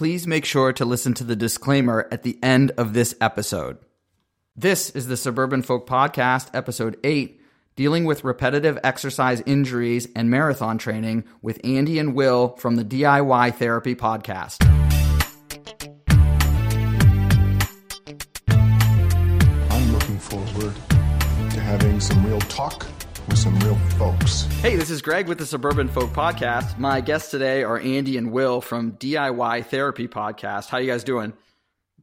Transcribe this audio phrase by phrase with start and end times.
[0.00, 3.76] please make sure to listen to the disclaimer at the end of this episode.
[4.56, 7.38] This is the Suburban Folk Podcast, episode 8,
[7.76, 13.56] dealing with repetitive exercise injuries and marathon training with Andy and Will from the DIY
[13.56, 14.64] Therapy Podcast.
[19.70, 20.74] I'm looking forward
[21.50, 22.86] to having some real talk
[23.30, 24.42] with some real folks.
[24.60, 26.78] Hey, this is Greg with the Suburban Folk Podcast.
[26.78, 30.68] My guests today are Andy and Will from DIY Therapy Podcast.
[30.68, 31.32] How you guys doing?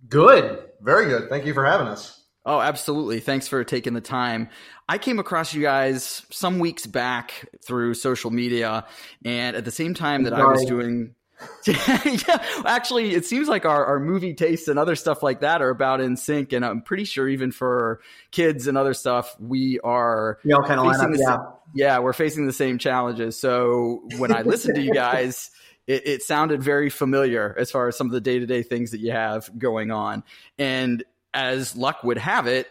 [0.08, 0.63] Good.
[0.80, 1.30] Very good.
[1.30, 2.23] Thank you for having us.
[2.45, 3.20] Oh, absolutely.
[3.20, 4.48] Thanks for taking the time.
[4.88, 8.85] I came across you guys some weeks back through social media,
[9.26, 11.13] and at the same time that I was doing.
[11.68, 15.70] yeah, actually, it seems like our, our movie tastes and other stuff like that are
[15.70, 16.54] about in sync.
[16.54, 18.02] And I'm pretty sure even for
[18.32, 20.40] kids and other stuff, we are.
[20.44, 21.88] We all kind of line up, yeah.
[21.88, 23.40] yeah, we're facing the same challenges.
[23.40, 25.52] So when I listened to you guys,
[25.86, 28.91] it, it sounded very familiar as far as some of the day to day things
[28.91, 30.24] that you have going on.
[30.58, 32.68] And as luck would have it,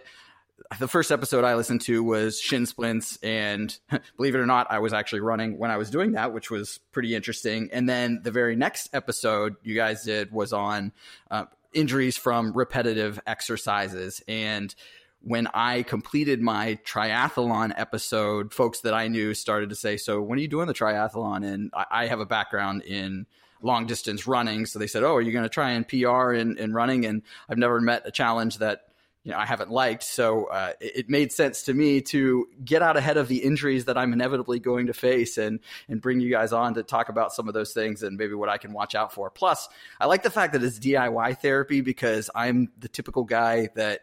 [0.79, 3.77] the first episode I listened to was shin splints, and
[4.17, 6.81] believe it or not, I was actually running when I was doing that, which was
[6.93, 7.69] pretty interesting.
[7.73, 10.93] And then the very next episode you guys did was on
[11.31, 14.23] uh, injuries from repetitive exercises.
[14.27, 14.75] And
[15.23, 20.39] when I completed my triathlon episode, folks that I knew started to say, "So when
[20.39, 23.27] are you doing the triathlon?" And I, I have a background in
[23.63, 24.67] long distance running.
[24.67, 27.07] So they said, Oh, are you going to try and PR in, in running?
[27.07, 28.86] And I've never met a challenge that
[29.27, 30.05] you know I haven't liked.
[30.05, 33.87] So uh, it, it, made sense to me to get out ahead of the injuries
[33.87, 37.33] that I'm inevitably going to face and and bring you guys on to talk about
[37.33, 39.29] some of those things and maybe what I can watch out for.
[39.29, 39.69] Plus,
[40.01, 44.03] I like the fact that it's DIY therapy because I'm the typical guy that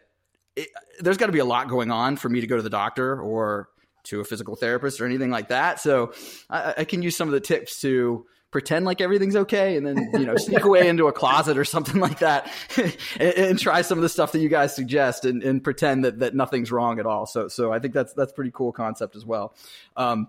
[0.56, 0.68] it,
[1.00, 3.18] there's got to be a lot going on for me to go to the doctor
[3.18, 3.70] or
[4.04, 5.80] to a physical therapist or anything like that.
[5.80, 6.12] So
[6.50, 10.08] I, I can use some of the tips to pretend like everything's okay and then
[10.12, 12.48] you know sneak away into a closet or something like that
[13.18, 16.20] and, and, try some of the stuff that you guys suggest and, and, pretend that,
[16.20, 19.26] that nothing's wrong at all so so i think that's that's pretty cool concept as
[19.26, 19.56] well
[19.96, 20.28] um,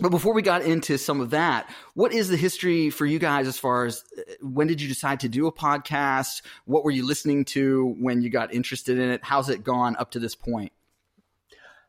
[0.00, 3.46] but before we got into some of that, what is the history for you guys
[3.46, 6.42] as far as uh, when did you decide to do a podcast?
[6.64, 9.20] What were you listening to when you got interested in it?
[9.22, 10.72] How's it gone up to this point?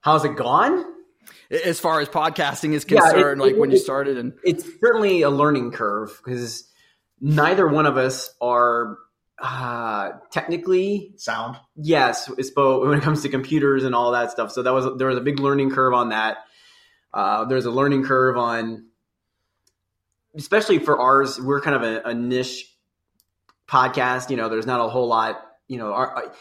[0.01, 0.85] How's it gone?
[1.53, 4.65] As far as podcasting is concerned, yeah, it, like it, when you started and it's
[4.79, 6.69] certainly a learning curve because
[7.21, 8.97] neither one of us are
[9.39, 11.57] uh, technically sound.
[11.75, 14.51] Yes, it's both when it comes to computers and all that stuff.
[14.51, 16.37] So that was there was a big learning curve on that.
[17.13, 18.87] Uh, there's a learning curve on,
[20.35, 21.39] especially for ours.
[21.39, 22.73] We're kind of a, a niche
[23.67, 24.29] podcast.
[24.29, 25.41] You know, there's not a whole lot.
[25.67, 26.31] You know, our,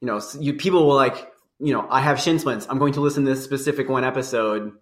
[0.00, 1.27] you know, you people will like
[1.60, 2.66] you know, I have shin splints.
[2.68, 4.72] I'm going to listen to this specific one episode.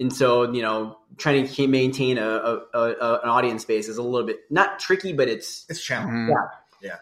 [0.00, 4.02] And so, you know, trying to maintain a, a, a an audience base is a
[4.02, 6.14] little bit not tricky, but it's it's challenging.
[6.14, 6.30] Mm-hmm.
[6.82, 6.96] Yeah, yeah.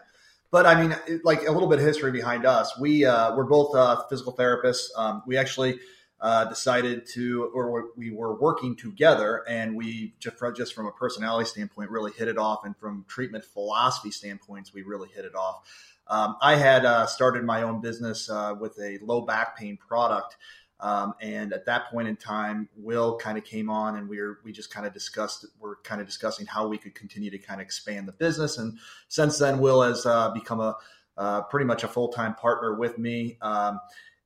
[0.49, 2.73] But I mean, like a little bit of history behind us.
[2.79, 4.85] We uh, we're both uh, physical therapists.
[4.95, 5.79] Um, we actually
[6.19, 10.91] uh, decided to, or we were working together, and we just from, just from a
[10.91, 15.35] personality standpoint really hit it off, and from treatment philosophy standpoints, we really hit it
[15.35, 15.67] off.
[16.09, 20.37] Um, I had uh, started my own business uh, with a low back pain product.
[20.79, 24.39] Um, and at that point in time, Will kind of came on, and we were
[24.43, 27.59] we just kind of discussed we're kind of discussing how we could continue to kind
[27.59, 28.59] of expand the business.
[28.59, 30.77] And since then, Will has uh, become a
[31.17, 33.79] uh, pretty much a full time partner with me um,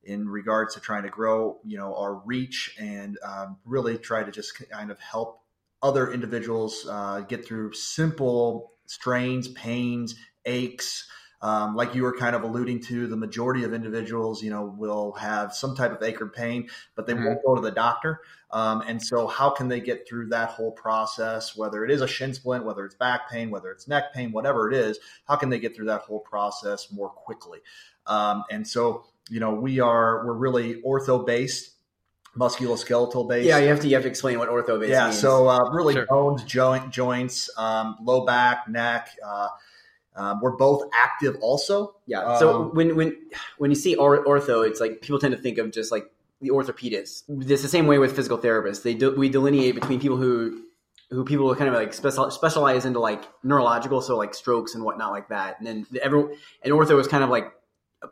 [0.03, 4.31] in regards to trying to grow, you know, our reach and um, really try to
[4.31, 5.42] just kind of help
[5.81, 10.16] other individuals uh, get through simple strains, pains,
[10.46, 11.08] aches.
[11.41, 15.13] Um, like you were kind of alluding to, the majority of individuals, you know, will
[15.13, 17.25] have some type of ache or pain, but they mm-hmm.
[17.25, 18.22] won't go to the doctor.
[18.52, 21.56] Um, and so, how can they get through that whole process?
[21.56, 24.69] Whether it is a shin splint, whether it's back pain, whether it's neck pain, whatever
[24.69, 27.59] it is, how can they get through that whole process more quickly?
[28.06, 31.72] Um, and so, you know, we are we're really ortho based
[32.38, 33.47] musculoskeletal based.
[33.47, 34.91] Yeah, you have to you have to explain what ortho based.
[34.91, 35.19] Yeah, means.
[35.19, 36.06] so uh, really sure.
[36.06, 39.09] bones, joint, joints, um, low back, neck.
[39.25, 39.47] Uh,
[40.21, 41.95] um, we're both active also.
[42.06, 42.38] Yeah.
[42.38, 43.18] So um, when when
[43.57, 47.23] when you see ortho, it's like people tend to think of just like the orthopedist.
[47.27, 48.83] It's the same way with physical therapists.
[48.83, 50.62] They do, we delineate between people who
[51.09, 55.12] who people kind of like special, specialize into like neurological, so like strokes and whatnot
[55.12, 55.57] like that.
[55.57, 57.51] And then everyone and ortho is kind of like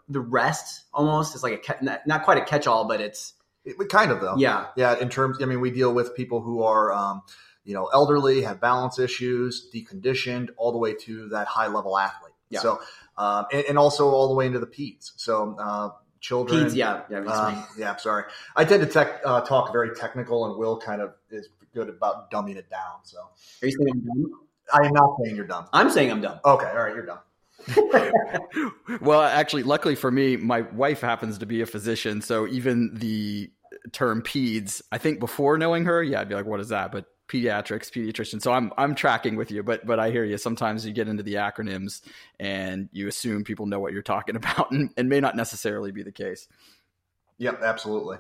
[0.08, 1.36] the rest almost.
[1.36, 3.34] It's like a not, not quite a catch all, but it's
[3.66, 4.36] it, kind of though.
[4.36, 4.68] Yeah.
[4.76, 4.98] Yeah.
[4.98, 6.92] In terms, I mean, we deal with people who are.
[6.92, 7.22] Um,
[7.64, 12.34] you know, elderly, have balance issues, deconditioned, all the way to that high level athlete.
[12.50, 12.60] Yeah.
[12.62, 12.82] So,
[13.18, 15.12] um, and, and, also all the way into the peds.
[15.18, 15.90] So, uh,
[16.20, 16.66] children.
[16.66, 17.96] Peds, yeah, yeah, uh, yeah.
[17.98, 18.24] Sorry,
[18.56, 22.32] I tend to tech, uh, talk very technical, and Will kind of is good about
[22.32, 23.04] dumbing it down.
[23.04, 24.32] So, are you saying I'm dumb?
[24.72, 25.68] I am not saying you're dumb.
[25.74, 26.40] I'm saying I'm dumb.
[26.44, 27.20] Okay, all right, you're dumb.
[29.02, 33.52] well, actually, luckily for me, my wife happens to be a physician, so even the
[33.92, 37.06] term peds, I think before knowing her, yeah, I'd be like, "What is that?" But
[37.30, 38.42] pediatrics, pediatrician.
[38.42, 40.38] So I'm I'm tracking with you, but but I hear you.
[40.38, 42.02] Sometimes you get into the acronyms
[42.40, 46.04] and you assume people know what you're talking about, and, and may not necessarily be
[46.04, 46.48] the case.
[47.38, 48.18] Yep, absolutely.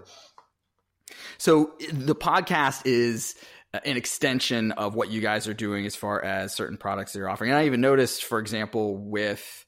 [1.37, 3.35] So the podcast is
[3.73, 7.29] an extension of what you guys are doing as far as certain products that you're
[7.29, 7.51] offering.
[7.51, 9.65] And I even noticed, for example, with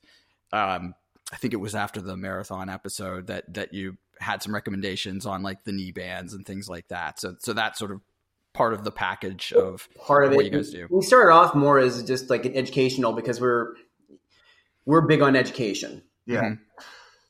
[0.53, 0.95] um,
[1.31, 5.41] I think it was after the marathon episode that that you had some recommendations on
[5.41, 7.19] like the knee bands and things like that.
[7.19, 8.01] So so that's sort of
[8.53, 10.51] part of the package of part of what it.
[10.51, 10.88] you guys do.
[10.89, 13.75] We started off more as just like an educational because we're
[14.86, 16.03] we're big on education.
[16.25, 16.42] Yeah.
[16.42, 16.59] Mhm.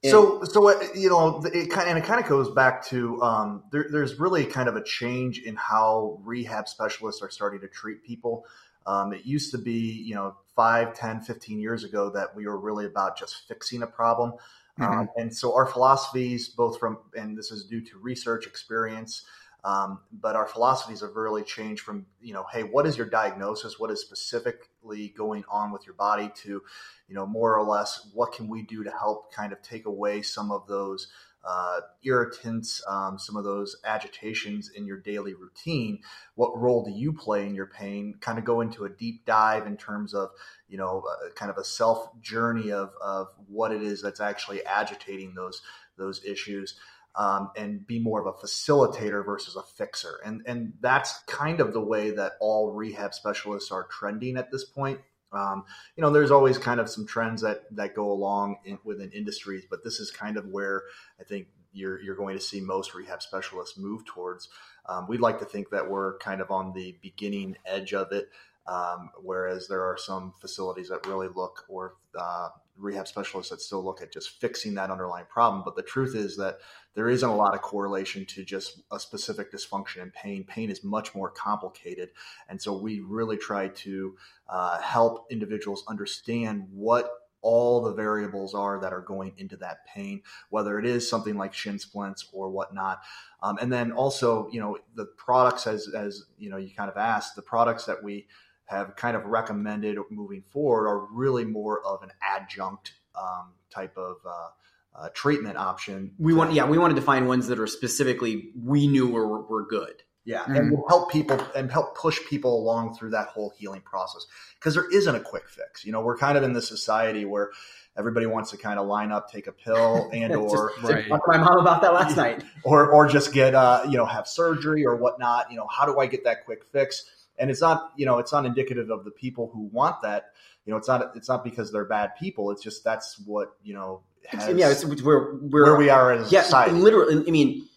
[0.04, 3.64] So, so uh, you know, it kind and it kind of goes back to um,
[3.72, 8.04] there, there's really kind of a change in how rehab specialists are starting to treat
[8.04, 8.46] people.
[8.88, 12.60] Um, it used to be, you know, 5, 10, 15 years ago that we were
[12.60, 14.34] really about just fixing a problem.
[14.80, 19.26] Um, and so our philosophies, both from, and this is due to research experience,
[19.64, 23.80] um, but our philosophies have really changed from, you know, hey, what is your diagnosis?
[23.80, 26.62] What is specifically going on with your body to,
[27.08, 30.24] you know, more or less, what can we do to help kind of take away
[30.24, 31.08] some of those
[31.44, 36.00] uh, irritants, um, some of those agitations in your daily routine?
[36.34, 38.16] What role do you play in your pain?
[38.20, 40.30] Kind of go into a deep dive in terms of,
[40.70, 44.66] you know, uh, kind of a self journey of, of what it is that's actually
[44.66, 45.62] agitating those
[45.98, 46.80] those issues.
[47.14, 51.74] Um, and be more of a facilitator versus a fixer, and and that's kind of
[51.74, 55.02] the way that all rehab specialists are trending at this point.
[55.34, 55.66] Um,
[55.96, 59.66] you know, there's always kind of some trends that that go along in, within industries,
[59.70, 60.84] but this is kind of where
[61.20, 64.50] I think you're you're going to see most rehab specialists move towards.
[64.88, 68.30] Um, we'd like to think that we're kind of on the beginning edge of it,
[68.68, 73.84] um, whereas there are some facilities that really look or uh, rehab specialists that still
[73.84, 75.64] look at just fixing that underlying problem.
[75.64, 76.58] But the truth is that
[76.94, 80.44] there isn't a lot of correlation to just a specific dysfunction and pain.
[80.44, 82.10] Pain is much more complicated,
[82.50, 84.16] and so we really try to
[84.50, 87.10] uh, help individuals understand what
[87.42, 91.54] all the variables are that are going into that pain, whether it is something like
[91.54, 93.02] shin splints or whatnot.
[93.42, 96.98] Um, and then also, you know, the products, as as you know, you kind of
[96.98, 98.28] asked, the products that we
[98.66, 104.18] have kind of recommended moving forward are really more of an adjunct um, type of
[104.26, 104.48] uh,
[104.96, 106.14] uh, treatment option.
[106.20, 109.66] We want, yeah, we wanted to find ones that are specifically we knew were were
[109.66, 110.04] good.
[110.24, 110.58] Yeah, Mhm.
[110.60, 114.28] and will help people and help push people along through that whole healing process
[114.60, 115.84] because there isn't a quick fix.
[115.84, 117.50] You know, we're kind of in this society where
[117.98, 121.08] everybody wants to kind of line up, take a pill, and or Just- Right.
[121.08, 122.44] Talked to my mom about that last night.
[122.64, 125.50] or or just get uh, you know have surgery or whatnot.
[125.50, 127.04] You know, how do I get that quick fix?
[127.40, 130.26] And it's not you know it's not indicative of the people who want that.
[130.66, 132.52] You know, it's not it's not because they're bad people.
[132.52, 136.28] It's just that's what you know has, yeah, it's, where we're, where we are a
[136.30, 136.72] yeah, society.
[136.74, 137.24] literally.
[137.28, 137.68] I mean,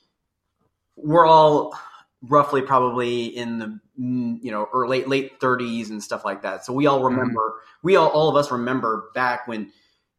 [0.97, 1.77] we're all
[2.23, 6.65] roughly probably in the you know or late late 30s and stuff like that.
[6.65, 7.17] So we all mm-hmm.
[7.17, 7.55] remember.
[7.83, 9.73] We all all of us remember back when.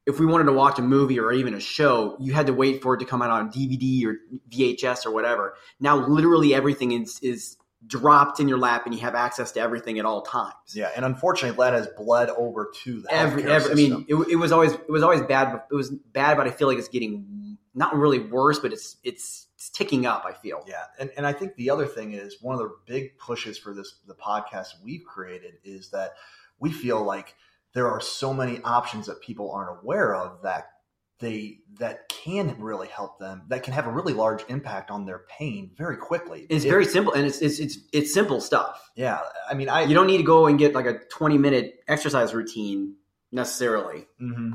[0.08, 2.84] If we wanted to watch a movie or even a show, you had to wait
[2.84, 4.18] for it to come out on DVD or
[4.52, 5.56] VHS or whatever.
[5.80, 7.58] Now, literally everything is, is
[7.88, 10.54] dropped in your lap, and you have access to everything at all times.
[10.74, 14.36] Yeah, and unfortunately, that has bled over to the every, every I mean, it, it
[14.36, 15.52] was always it was always bad.
[15.52, 18.98] But it was bad, but I feel like it's getting not really worse, but it's
[19.04, 20.26] it's it's ticking up.
[20.26, 20.64] I feel.
[20.68, 23.74] Yeah, and, and I think the other thing is one of the big pushes for
[23.74, 26.14] this the podcast we've created is that
[26.60, 27.36] we feel like
[27.74, 30.70] there are so many options that people aren't aware of that
[31.20, 35.20] they that can really help them that can have a really large impact on their
[35.30, 36.46] pain very quickly.
[36.50, 38.92] It's It- very simple, and it's it's it's it's simple stuff.
[38.96, 39.20] yeah.
[39.50, 42.34] I mean, I You don't need to go and get like a twenty minute exercise
[42.34, 42.96] routine
[43.32, 44.08] necessarily.
[44.20, 44.54] hmm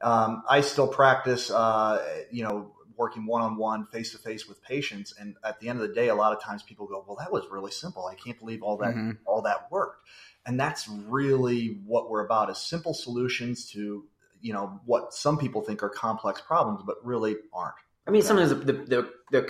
[0.00, 4.62] Um, I still practice, uh, you know, working one on one, face to face with
[4.62, 7.16] patients, and at the end of the day, a lot of times people go, "Well,
[7.16, 8.06] that was really simple.
[8.06, 9.18] I can't believe all that Mhm.
[9.26, 10.04] all that worked."
[10.46, 14.06] And that's really what we're about: is simple solutions to
[14.40, 17.74] you know what some people think are complex problems, but really aren't.
[18.06, 19.48] I mean, sometimes the the, the, the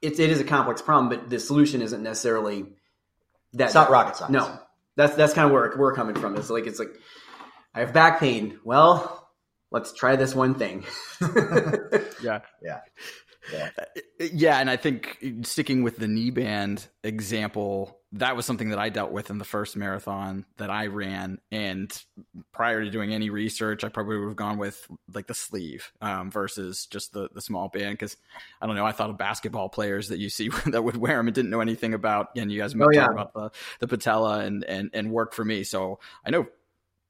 [0.00, 2.66] it, it is a complex problem, but the solution isn't necessarily
[3.54, 3.66] that.
[3.66, 4.32] It's not rocket science.
[4.32, 4.58] No,
[4.96, 6.36] that's that's kind of where we're coming from.
[6.36, 6.94] It's like it's like
[7.74, 8.58] I have back pain.
[8.64, 9.28] Well,
[9.70, 10.84] let's try this one thing.
[12.22, 12.38] Yeah.
[12.62, 12.80] Yeah.
[13.52, 13.70] Yeah.
[14.32, 18.88] yeah, and I think sticking with the knee band example, that was something that I
[18.88, 21.40] dealt with in the first marathon that I ran.
[21.50, 21.90] And
[22.52, 26.30] prior to doing any research, I probably would have gone with like the sleeve um,
[26.30, 27.98] versus just the, the small band.
[27.98, 28.16] Cause
[28.60, 31.26] I don't know, I thought of basketball players that you see that would wear them
[31.26, 33.10] and didn't know anything about, and you guys oh, yeah.
[33.10, 35.64] about the, the patella and, and, and work for me.
[35.64, 36.46] So I know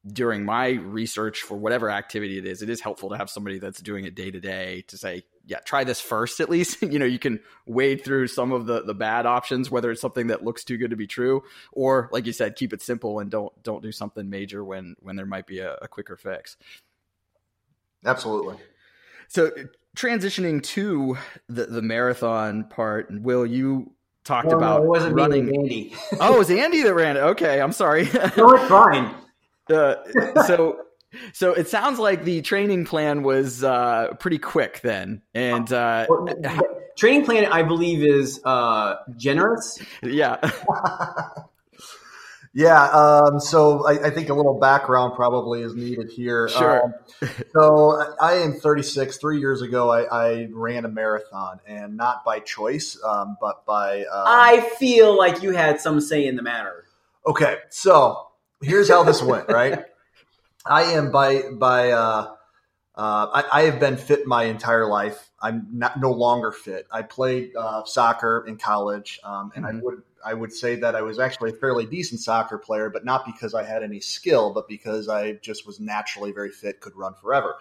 [0.07, 3.81] during my research for whatever activity it is, it is helpful to have somebody that's
[3.81, 6.83] doing it day to day to say, yeah, try this first at least.
[6.93, 10.29] you know, you can wade through some of the the bad options, whether it's something
[10.29, 13.31] that looks too good to be true, or like you said, keep it simple and
[13.31, 16.57] don't don't do something major when when there might be a, a quicker fix.
[18.05, 18.57] Absolutely.
[19.29, 19.51] So
[19.97, 21.17] transitioning to
[21.49, 23.93] the the marathon part, Will you
[24.25, 25.47] talked no, about no, it wasn't running.
[25.47, 25.95] Me, Andy.
[26.21, 27.21] oh, it was Andy that ran it.
[27.21, 28.05] Okay, I'm sorry.
[28.37, 29.15] no, it's fine.
[29.73, 29.95] Uh,
[30.45, 30.77] so
[31.33, 36.07] so it sounds like the training plan was uh, pretty quick then, and uh,
[36.97, 39.79] training plan I believe is uh, generous.
[40.03, 40.39] Yeah.
[42.55, 42.85] yeah.
[42.85, 46.49] Um, so I, I, think a little background probably is needed here.
[46.49, 46.85] Sure.
[46.85, 49.17] Um, so I am 36.
[49.19, 54.01] Three years ago, I, I, ran a marathon, and not by choice, um, but by.
[54.01, 56.85] Um, I feel like you had some say in the matter.
[57.27, 58.29] Okay, so
[58.63, 59.85] here's how this went, right?
[60.67, 62.35] I am by by uh,
[62.95, 65.31] uh, I, I, have been fit my entire life.
[65.41, 66.87] I'm not no longer fit.
[66.93, 69.79] I played uh, soccer in college, um, and mm-hmm.
[69.79, 73.05] I would I would say that I was actually a fairly decent soccer player, but
[73.05, 76.95] not because I had any skill, but because I just was naturally very fit, could
[76.95, 77.57] run forever.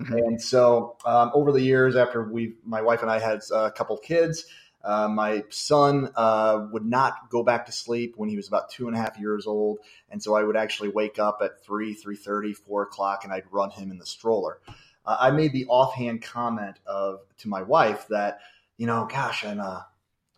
[0.00, 0.14] Mm-hmm.
[0.14, 3.96] And so, um, over the years, after we, my wife and I had a couple
[3.98, 4.46] kids,
[4.82, 8.86] uh, my son uh, would not go back to sleep when he was about two
[8.86, 9.78] and a half years old,
[10.10, 13.44] and so I would actually wake up at three, three thirty, four o'clock, and I'd
[13.50, 14.58] run him in the stroller.
[15.04, 18.40] Uh, I made the offhand comment of to my wife that,
[18.78, 19.80] you know, gosh, I'm uh,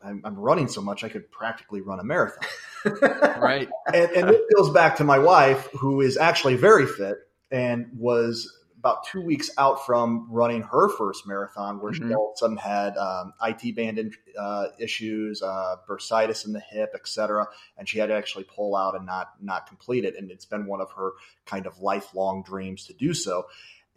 [0.05, 2.49] I'm, I'm running so much I could practically run a marathon.
[3.41, 7.19] right, and, and it goes back to my wife, who is actually very fit
[7.53, 12.09] and was about two weeks out from running her first marathon, where mm-hmm.
[12.09, 16.53] she all of a sudden had um, IT band in, uh, issues, uh, bursitis in
[16.53, 17.47] the hip, etc.,
[17.79, 20.17] and she had to actually pull out and not not complete it.
[20.19, 21.13] And it's been one of her
[21.47, 23.47] kind of lifelong dreams to do so.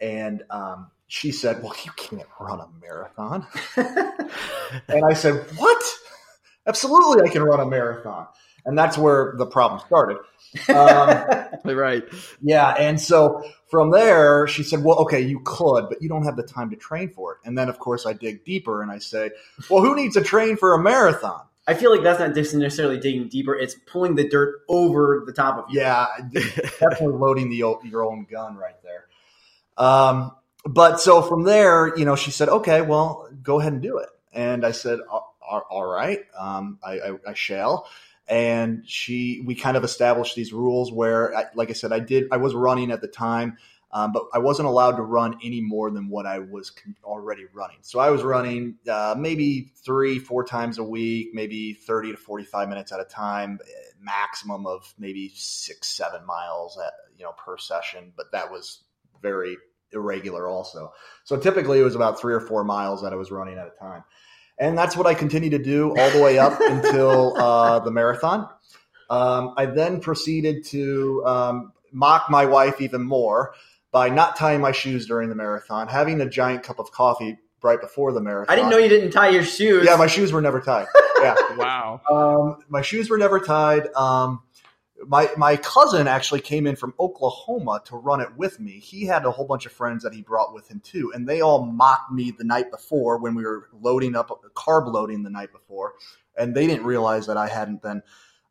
[0.00, 3.44] And um, she said, "Well, you can't run a marathon."
[3.76, 5.82] and I said, "What?
[6.64, 8.28] Absolutely, I can run a marathon."
[8.66, 10.18] And that's where the problem started.
[10.68, 11.26] Um,
[11.64, 12.04] right.
[12.40, 12.70] Yeah.
[12.78, 16.42] And so from there, she said, Well, okay, you could, but you don't have the
[16.44, 17.38] time to train for it.
[17.44, 19.32] And then, of course, I dig deeper and I say,
[19.68, 21.42] Well, who needs to train for a marathon?
[21.68, 23.54] I feel like that's not necessarily digging deeper.
[23.54, 25.80] It's pulling the dirt over the top of you.
[25.80, 29.06] Yeah, definitely loading the your own gun right there.
[29.76, 30.32] Um,
[30.64, 34.08] but so from there, you know, she said, "Okay, well, go ahead and do it."
[34.32, 37.88] And I said, "All right, um, I, I, I, shall."
[38.28, 42.36] And she we kind of established these rules where like i said i did i
[42.36, 43.56] was running at the time
[43.92, 46.72] um, but i wasn't allowed to run any more than what i was
[47.04, 47.78] already running.
[47.82, 52.68] So i was running uh, maybe three four times a week maybe 30 to 45
[52.68, 53.60] minutes at a time
[54.00, 58.82] maximum of maybe six seven miles at you know per session but that was
[59.22, 59.56] very
[59.92, 60.92] irregular also.
[61.24, 63.78] So typically it was about three or four miles that i was running at a
[63.78, 64.02] time
[64.58, 68.48] and that's what I continue to do all the way up until uh, the marathon.
[69.08, 73.54] Um, I then proceeded to um, mock my wife even more
[73.92, 77.80] by not tying my shoes during the marathon, having a giant cup of coffee right
[77.80, 78.52] before the marathon.
[78.52, 79.86] I didn't know you didn't tie your shoes.
[79.86, 80.86] Yeah, my shoes were never tied.
[81.20, 81.34] Yeah.
[81.56, 82.00] wow.
[82.10, 83.92] Um, my shoes were never tied.
[83.94, 84.42] Um,
[85.08, 88.78] my my cousin actually came in from Oklahoma to run it with me.
[88.78, 91.40] He had a whole bunch of friends that he brought with him too, and they
[91.40, 95.52] all mocked me the night before when we were loading up carb loading the night
[95.52, 95.94] before,
[96.36, 98.02] and they didn't realize that I hadn't been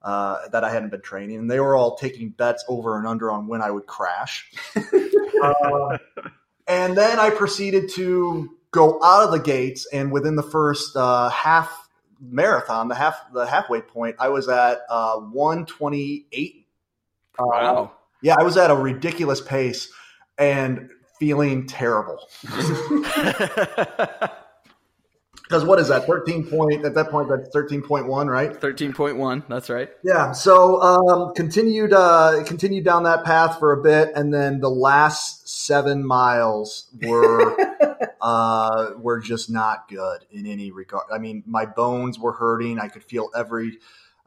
[0.02, 3.32] uh, that I hadn't been training, and they were all taking bets over and under
[3.32, 4.52] on when I would crash.
[4.76, 5.98] uh,
[6.68, 11.30] and then I proceeded to go out of the gates, and within the first uh,
[11.30, 11.85] half
[12.20, 16.68] marathon, the half the halfway point, I was at uh, 128.
[17.38, 17.92] Uh, wow.
[18.22, 19.92] yeah, I was at a ridiculous pace
[20.38, 22.20] and feeling terrible.
[25.48, 26.08] Because what is that?
[26.08, 27.30] Thirteen point at that point.
[27.30, 28.60] That's thirteen point one, right?
[28.60, 29.44] Thirteen point one.
[29.48, 29.90] That's right.
[30.04, 30.32] Yeah.
[30.32, 35.48] So um, continued uh, continued down that path for a bit, and then the last
[35.48, 37.56] seven miles were
[38.26, 41.04] uh, were just not good in any regard.
[41.14, 42.80] I mean, my bones were hurting.
[42.80, 43.78] I could feel every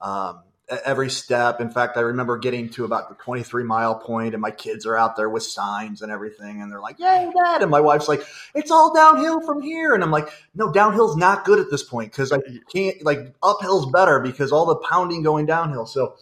[0.01, 0.43] um,
[0.85, 1.61] every step.
[1.61, 4.97] In fact, I remember getting to about the 23 mile point, and my kids are
[4.97, 8.25] out there with signs and everything, and they're like, "Yay, Dad!" And my wife's like,
[8.55, 12.13] "It's all downhill from here," and I'm like, "No, downhill's not good at this point
[12.13, 12.39] because I
[12.73, 16.15] can't like uphill's better because all the pounding going downhill." So,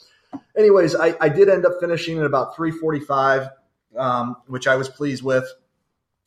[0.56, 3.50] anyways, I, I did end up finishing at about 345,
[3.98, 5.46] um, which I was pleased with,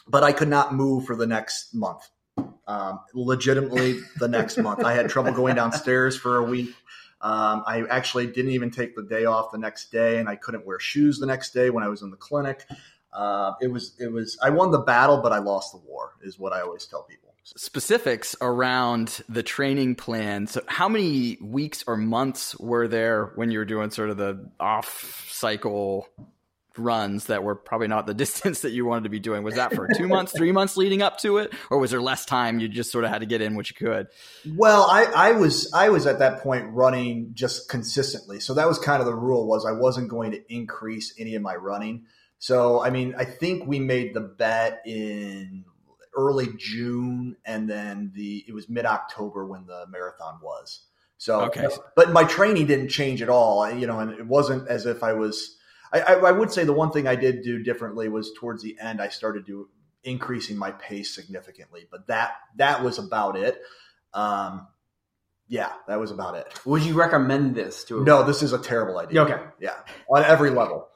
[0.10, 2.10] but I could not move for the next month.
[2.68, 6.74] Um, legitimately, the next month, I had trouble going downstairs for a week.
[7.22, 10.66] Um, I actually didn't even take the day off the next day, and I couldn't
[10.66, 12.66] wear shoes the next day when I was in the clinic.
[13.12, 16.40] Uh, it was it was I won the battle, but I lost the war, is
[16.40, 17.34] what I always tell people.
[17.44, 20.46] Specifics around the training plan.
[20.46, 24.50] So, how many weeks or months were there when you were doing sort of the
[24.60, 26.08] off cycle
[26.80, 29.44] runs that were probably not the distance that you wanted to be doing.
[29.44, 32.26] Was that for two months, three months leading up to it, or was there less
[32.26, 32.60] time?
[32.60, 34.08] You just sort of had to get in what you could.
[34.56, 38.80] Well, I, I was I was at that point running just consistently, so that was
[38.80, 42.06] kind of the rule was I wasn't going to increase any of my running.
[42.40, 45.66] So I mean, I think we made the bet in
[46.16, 50.86] early June, and then the it was mid October when the marathon was.
[51.18, 51.68] So, okay.
[51.98, 53.70] but my training didn't change at all.
[53.70, 55.58] You know, and it wasn't as if I was
[55.92, 58.78] I, I, I would say the one thing I did do differently was towards the
[58.80, 59.68] end I started to
[60.04, 63.62] increasing my pace significantly, but that that was about it.
[64.14, 64.68] Um,
[65.48, 66.48] yeah, that was about it.
[66.66, 68.04] Would you recommend this to?
[68.04, 69.24] No, this is a terrible idea.
[69.24, 69.76] Okay, yeah,
[70.10, 70.88] on every level.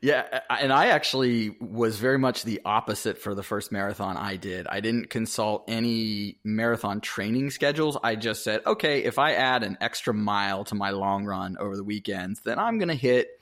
[0.00, 4.68] Yeah, and I actually was very much the opposite for the first marathon I did.
[4.68, 7.98] I didn't consult any marathon training schedules.
[8.02, 11.76] I just said, okay, if I add an extra mile to my long run over
[11.76, 13.37] the weekends, then I'm going to hit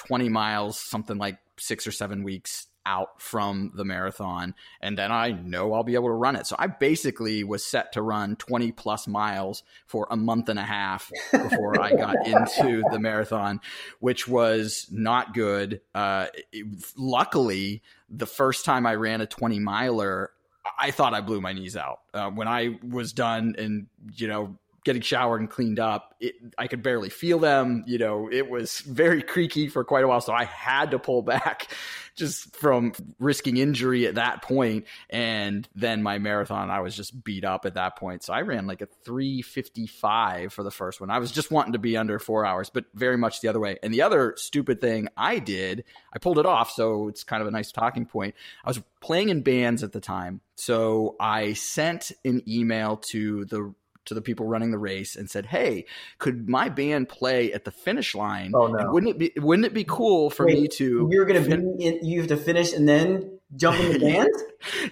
[0.00, 5.32] 20 miles, something like six or seven weeks out from the marathon and then I
[5.32, 6.46] know I'll be able to run it.
[6.46, 10.64] So I basically was set to run 20 plus miles for a month and a
[10.64, 13.60] half before I got into the marathon,
[13.98, 15.82] which was not good.
[15.94, 16.66] Uh, it,
[16.96, 20.30] luckily, the first time I ran a 20 miler,
[20.78, 22.00] I thought I blew my knees out.
[22.14, 26.66] Uh, when I was done and, you know, getting showered and cleaned up, it, I
[26.66, 27.84] could barely feel them.
[27.86, 30.20] You know, it was very creaky for quite a while.
[30.20, 31.68] So I had to pull back
[32.16, 34.86] just from risking injury at that point.
[35.08, 38.22] And then my marathon, I was just beat up at that point.
[38.22, 41.10] So I ran like a 355 for the first one.
[41.10, 43.78] I was just wanting to be under four hours, but very much the other way.
[43.82, 46.70] And the other stupid thing I did, I pulled it off.
[46.70, 48.34] So it's kind of a nice talking point.
[48.64, 50.40] I was playing in bands at the time.
[50.56, 53.74] So I sent an email to the
[54.06, 55.86] to the people running the race and said, "Hey,
[56.18, 58.52] could my band play at the finish line?
[58.54, 58.78] Oh no!
[58.78, 61.08] And wouldn't it be Wouldn't it be cool for Wait, me to?
[61.10, 63.98] You're going to fin- be in, you have to finish and then jump in the
[64.00, 64.30] band.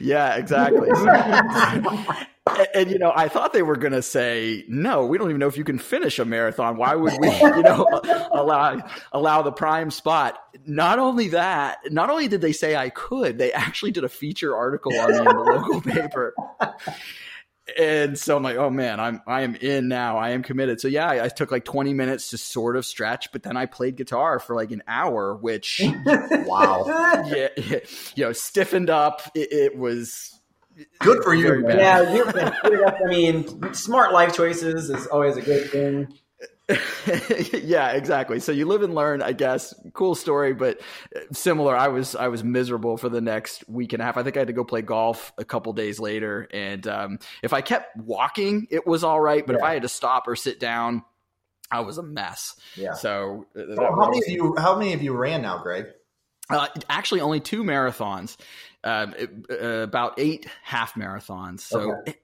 [0.00, 0.88] yeah, exactly.
[2.48, 5.40] and, and, you know, I thought they were going to say, "No, we don't even
[5.40, 6.76] know if you can finish a marathon.
[6.76, 7.86] Why would we, you know,
[8.32, 8.78] allow
[9.12, 13.52] allow the prime spot?" Not only that, not only did they say I could, they
[13.52, 16.34] actually did a feature article on me in the local paper
[17.76, 20.16] and so I'm like, oh man, I'm I am in now.
[20.16, 20.80] I am committed.
[20.80, 23.66] So yeah, I, I, took like 20 minutes to sort of stretch, but then I
[23.66, 26.84] played guitar for like an hour, which wow,
[27.26, 27.78] yeah, yeah,
[28.14, 29.22] you know, stiffened up.
[29.34, 30.40] It, it was
[31.00, 31.66] good for you.
[31.68, 36.08] Yeah, you're, I mean, smart life choices is always a good thing.
[37.52, 38.40] yeah, exactly.
[38.40, 39.72] So you live and learn, I guess.
[39.94, 40.80] Cool story, but
[41.32, 41.74] similar.
[41.74, 44.18] I was I was miserable for the next week and a half.
[44.18, 47.54] I think I had to go play golf a couple days later, and um, if
[47.54, 49.46] I kept walking, it was all right.
[49.46, 49.58] But yeah.
[49.58, 51.04] if I had to stop or sit down,
[51.70, 52.54] I was a mess.
[52.76, 52.92] Yeah.
[52.92, 54.54] So, uh, how many of you?
[54.58, 55.86] How many of you ran now, Greg?
[56.50, 58.36] Uh, actually, only two marathons.
[58.84, 59.06] Uh,
[59.50, 61.60] uh, about eight half marathons.
[61.60, 61.94] So.
[62.00, 62.18] Okay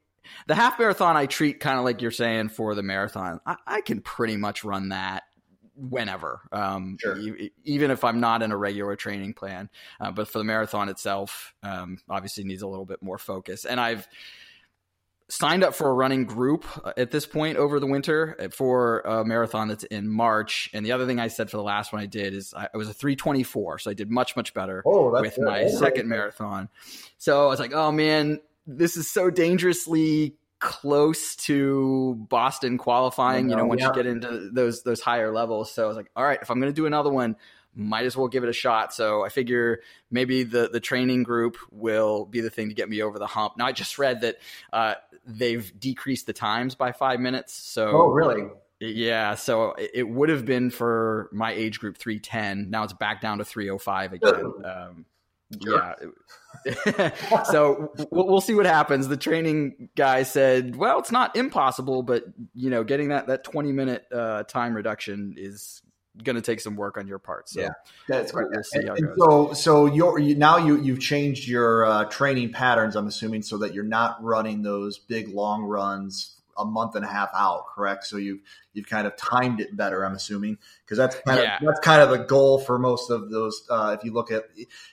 [0.47, 3.41] the half marathon I treat kind of like you're saying for the marathon.
[3.47, 5.25] I, I can pretty much run that
[5.77, 7.19] whenever, um, sure.
[7.19, 9.69] e- even if I'm not in a regular training plan.
[10.01, 13.65] Uh, but for the marathon itself, um, obviously needs a little bit more focus.
[13.65, 14.07] And I've
[15.29, 19.01] signed up for a running group uh, at this point over the winter uh, for
[19.01, 20.71] a marathon that's in March.
[20.73, 22.89] And the other thing I said for the last one I did is I, was
[22.89, 25.45] a 324, so I did much much better oh, with good.
[25.45, 26.69] my second marathon.
[27.19, 33.53] So I was like, oh man, this is so dangerously close to Boston qualifying, know,
[33.53, 33.89] you know, once yeah.
[33.89, 35.71] you get into those those higher levels.
[35.71, 37.37] So I was like, all right, if I'm going to do another one,
[37.75, 38.95] might as well give it a shot.
[38.95, 43.03] So I figure maybe the the training group will be the thing to get me
[43.03, 43.57] over the hump.
[43.59, 44.37] Now I just read that
[44.73, 44.95] uh,
[45.27, 47.53] they've decreased the times by five minutes.
[47.53, 48.45] So oh, really?
[48.81, 52.71] Yeah, so it would have been for my age group 310.
[52.71, 54.53] Now it's back down to 305 again.
[54.65, 55.07] Um,
[55.61, 55.95] yeah.
[57.45, 59.09] so we'll, we'll see what happens.
[59.09, 63.73] The training guy said, "Well, it's not impossible, but you know, getting that that twenty
[63.73, 65.83] minute uh, time reduction is
[66.23, 67.71] going to take some work on your part." So Yeah.
[68.09, 69.17] That's we'll, we'll see how it goes.
[69.19, 72.97] so, so you're you, now you you've changed your uh, training patterns.
[72.97, 77.09] I'm assuming so that you're not running those big long runs a month and a
[77.09, 77.67] half out.
[77.75, 78.05] Correct.
[78.05, 78.41] So you've
[78.73, 80.05] you've kind of timed it better.
[80.05, 81.57] I'm assuming because that's kind Yeah.
[81.57, 83.67] of that's kind of the goal for most of those.
[83.69, 84.45] Uh, if you look at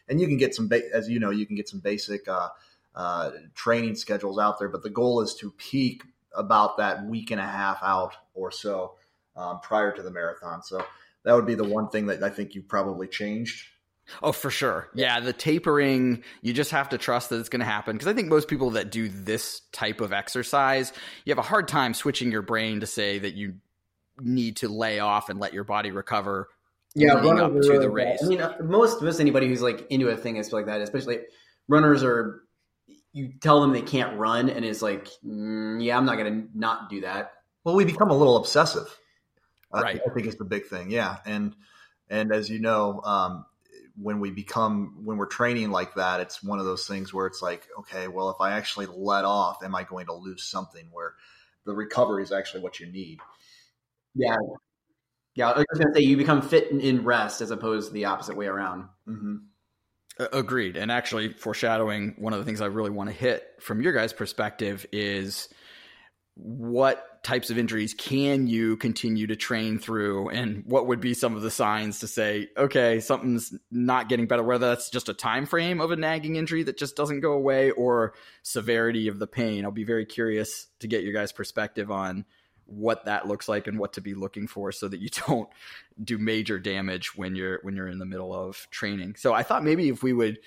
[0.08, 2.50] and you can get some ba- as you know you can get some basic uh,
[2.96, 6.04] uh, training schedules out there, but the goal is to peak
[6.36, 8.96] about that week and a half out or so
[9.36, 10.64] um, prior to the marathon.
[10.64, 10.84] So
[11.24, 13.68] that would be the one thing that I think you probably changed.
[14.22, 14.90] Oh, for sure.
[14.94, 17.96] Yeah, the tapering, you just have to trust that it's going to happen.
[17.96, 20.92] Because I think most people that do this type of exercise,
[21.26, 23.56] you have a hard time switching your brain to say that you
[24.20, 26.48] need to lay off and let your body recover
[26.94, 27.94] yeah, leading up to are the really bad.
[27.94, 28.24] race.
[28.24, 31.20] I mean, uh, most most anybody who's like into a thing is like that, especially
[31.68, 32.42] runners are.
[33.14, 36.90] You tell them they can't run, and it's like, mm, yeah, I'm not gonna not
[36.90, 37.34] do that.
[37.64, 38.88] Well, we become a little obsessive.
[39.74, 40.02] I- Right.
[40.06, 40.92] I think it's the big thing.
[40.92, 41.18] Yeah.
[41.26, 41.56] And,
[42.10, 43.46] and as you know, um,
[44.02, 47.42] when we become, when we're training like that, it's one of those things where it's
[47.42, 51.14] like, okay, well, if I actually let off, am I going to lose something where
[51.66, 53.20] the recovery is actually what you need?
[54.16, 54.38] Yeah,
[55.36, 55.52] yeah.
[55.52, 58.36] I was gonna say you become fit in, in rest as opposed to the opposite
[58.36, 58.90] way around.
[59.08, 59.36] Mm-hmm.
[60.34, 60.76] Agreed.
[60.76, 64.14] And actually, foreshadowing one of the things I really want to hit from your guys'
[64.14, 65.48] perspective is
[66.36, 71.36] what types of injuries can you continue to train through, and what would be some
[71.36, 75.46] of the signs to say, okay, something's not getting better, whether that's just a time
[75.46, 78.14] frame of a nagging injury that just doesn't go away or
[78.44, 79.66] severity of the pain.
[79.66, 82.26] I'll be very curious to get your guys' perspective on
[82.66, 85.50] what that looks like and what to be looking for so that you don't
[86.02, 89.16] do major damage when you're when you're in the middle of training.
[89.16, 90.40] So I thought maybe if we would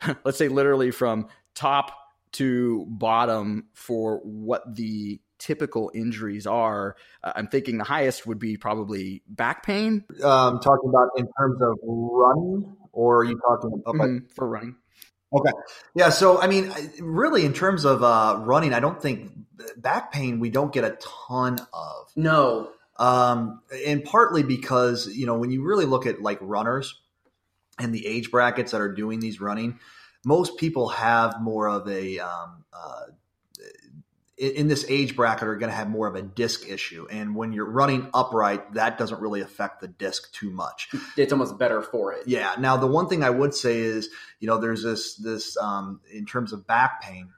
[0.24, 1.92] let's say literally from top
[2.32, 8.56] to bottom for what the typical injuries are, uh, I'm thinking the highest would be
[8.56, 13.96] probably back pain Um, talking about in terms of running, or are you talking about
[13.96, 14.76] like mhm, for running.
[15.32, 15.50] Okay.
[15.94, 19.30] Yeah, so I mean, really, in terms of uh, running, I don't think
[19.76, 20.96] back pain we don't get a
[21.26, 26.38] ton of, No, um, and partly because you know when you really look at like
[26.40, 26.98] runners
[27.78, 29.78] and the age brackets that are doing these running,
[30.24, 33.02] most people have more of a um, uh,
[34.38, 37.52] in this age bracket are going to have more of a disc issue, and when
[37.52, 40.88] you're running upright, that doesn't really affect the disc too much.
[41.16, 42.26] it's almost better for it.
[42.26, 42.54] Yeah.
[42.58, 44.08] Now, the one thing I would say is,
[44.40, 47.30] you know, there's this this um, in terms of back pain.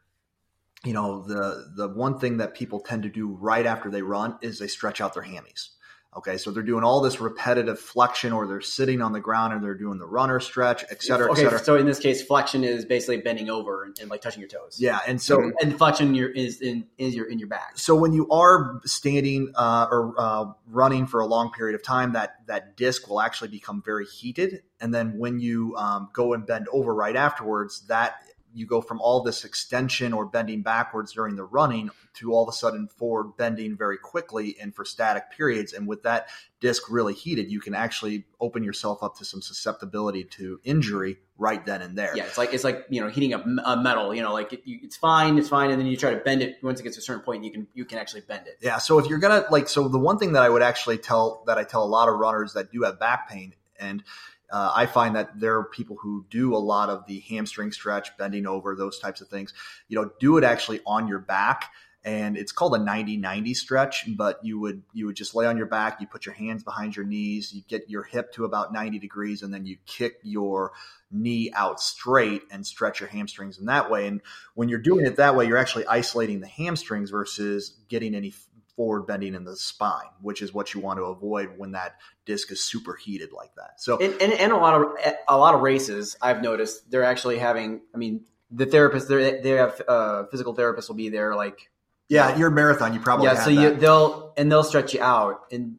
[0.85, 4.39] You know, the the one thing that people tend to do right after they run
[4.41, 5.71] is they stretch out their hammies.
[6.17, 9.63] Okay, so they're doing all this repetitive flexion, or they're sitting on the ground and
[9.63, 11.59] they're doing the runner stretch, et cetera, et cetera.
[11.61, 14.77] so in this case, flexion is basically bending over and, and like touching your toes.
[14.81, 17.79] Yeah, and so and flexion your, is in is your in your back.
[17.79, 22.15] so when you are standing uh, or uh, running for a long period of time,
[22.15, 26.45] that that disc will actually become very heated, and then when you um, go and
[26.45, 28.17] bend over right afterwards, that
[28.53, 32.49] you go from all this extension or bending backwards during the running to all of
[32.49, 35.73] a sudden forward bending very quickly and for static periods.
[35.73, 36.29] And with that
[36.61, 41.65] disc really heated, you can actually open yourself up to some susceptibility to injury right
[41.65, 42.17] then and there.
[42.17, 44.15] Yeah, it's like it's like you know heating up a metal.
[44.15, 46.43] You know, like it, you, it's fine, it's fine, and then you try to bend
[46.43, 46.59] it.
[46.63, 48.59] Once it gets to a certain point, you can you can actually bend it.
[48.61, 48.79] Yeah.
[48.79, 51.59] So if you're gonna like, so the one thing that I would actually tell that
[51.59, 54.03] I tell a lot of runners that do have back pain, and
[54.51, 58.17] uh, I find that there are people who do a lot of the hamstring stretch,
[58.17, 59.55] bending over, those types of things.
[59.89, 61.71] You know, do it actually on your back.
[62.03, 65.67] And it's called a 90-90 stretch, but you would you would just lay on your
[65.67, 68.99] back, you put your hands behind your knees, you get your hip to about 90
[68.99, 70.73] degrees, and then you kick your
[71.11, 74.07] knee out straight and stretch your hamstrings in that way.
[74.07, 74.23] And
[74.55, 78.33] when you're doing it that way, you're actually isolating the hamstrings versus getting any
[78.77, 82.51] forward bending in the spine, which is what you want to avoid when that disc
[82.51, 83.81] is super heated like that.
[83.81, 84.97] So And, and, and a lot of
[85.29, 87.83] a lot of races, I've noticed they're actually having.
[87.95, 91.71] I mean, the therapist they they have uh, physical therapists will be there like
[92.09, 93.45] yeah, your marathon, you probably yeah.
[93.45, 95.77] So you they'll and they'll stretch you out and.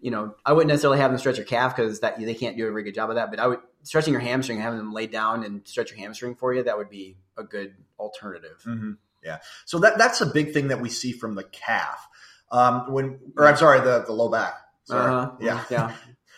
[0.00, 2.66] You know, I wouldn't necessarily have them stretch your calf because that they can't do
[2.66, 3.30] a very good job of that.
[3.30, 6.52] But I would stretching your hamstring, having them lay down and stretch your hamstring for
[6.52, 6.62] you.
[6.62, 8.62] That would be a good alternative.
[8.66, 8.98] Mhm.
[9.24, 9.38] Yeah.
[9.64, 12.06] So that that's a big thing that we see from the calf.
[12.52, 14.54] Um, when or I'm sorry, the the low back.
[14.84, 15.10] Sorry.
[15.10, 15.32] Uh-huh.
[15.40, 15.64] Yeah.
[15.70, 15.92] yeah.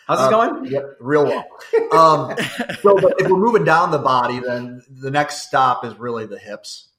[0.07, 0.71] How's it Um, going?
[0.71, 1.45] Yep, real well.
[1.91, 2.35] Um,
[2.81, 6.39] so but if we're moving down the body, then the next stop is really the
[6.39, 6.89] hips.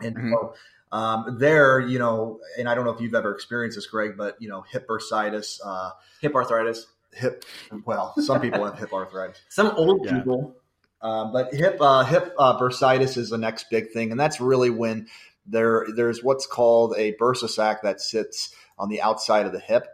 [0.00, 0.30] And Mhm.
[0.32, 0.54] so
[0.92, 4.36] um, there, you know, and I don't know if you've ever experienced this, Greg, but
[4.40, 6.86] you know, hip bursitis, uh, Hip arthritis.
[7.12, 7.44] hip.
[7.84, 9.38] Well, some people have hip arthritis.
[9.48, 10.18] Some old Yeah.
[10.18, 10.56] people.
[11.04, 14.70] Um, but hip uh, hip uh, bursitis is the next big thing, and that's really
[14.70, 15.06] when
[15.46, 19.86] there there's what's called a bursa sac that sits on the outside of the hip,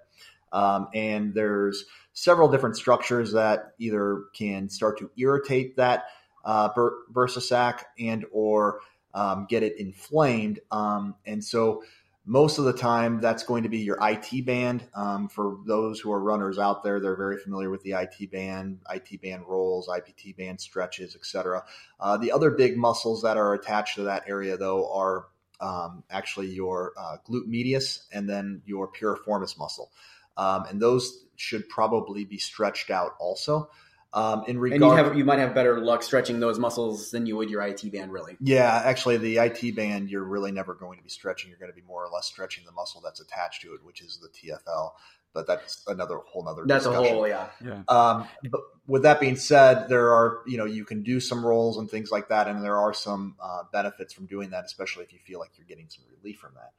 [0.52, 6.04] um, and there's several different structures that either can start to irritate that
[6.44, 8.78] uh, bur- bursa sac and or
[9.12, 11.82] um, get it inflamed, um, and so
[12.26, 14.84] most of the time that's going to be your IT band.
[14.94, 18.80] Um, for those who are runners out there, they're very familiar with the IT band,
[18.90, 21.64] IT band rolls, IPT band stretches, etc.
[21.98, 25.26] Uh, the other big muscles that are attached to that area, though, are
[25.60, 29.90] um, actually your uh, glute medius and then your piriformis muscle,
[30.36, 33.70] um, and those should probably be stretched out also.
[34.12, 37.26] Um, in regard, and you have you might have better luck stretching those muscles than
[37.26, 38.36] you would your IT band, really.
[38.40, 41.48] Yeah, actually, the IT band you're really never going to be stretching.
[41.48, 44.00] You're going to be more or less stretching the muscle that's attached to it, which
[44.00, 44.90] is the TFL.
[45.32, 46.64] But that's another whole other.
[46.66, 47.12] That's discussion.
[47.12, 47.46] a whole yeah.
[47.64, 47.82] Yeah.
[47.86, 51.78] Um, but with that being said, there are you know you can do some rolls
[51.78, 55.12] and things like that, and there are some uh, benefits from doing that, especially if
[55.12, 56.72] you feel like you're getting some relief from that.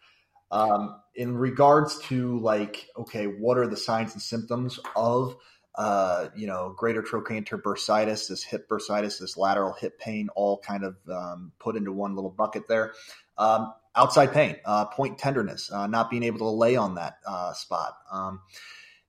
[0.54, 5.38] Um, in regards to like, okay, what are the signs and symptoms of
[5.76, 10.84] uh, you know, greater trochanter bursitis, this hip bursitis, this lateral hip pain, all kind
[10.84, 12.94] of um, put into one little bucket there.
[13.38, 17.54] Um, outside pain, uh, point tenderness, uh, not being able to lay on that uh,
[17.54, 17.96] spot.
[18.12, 18.42] Um,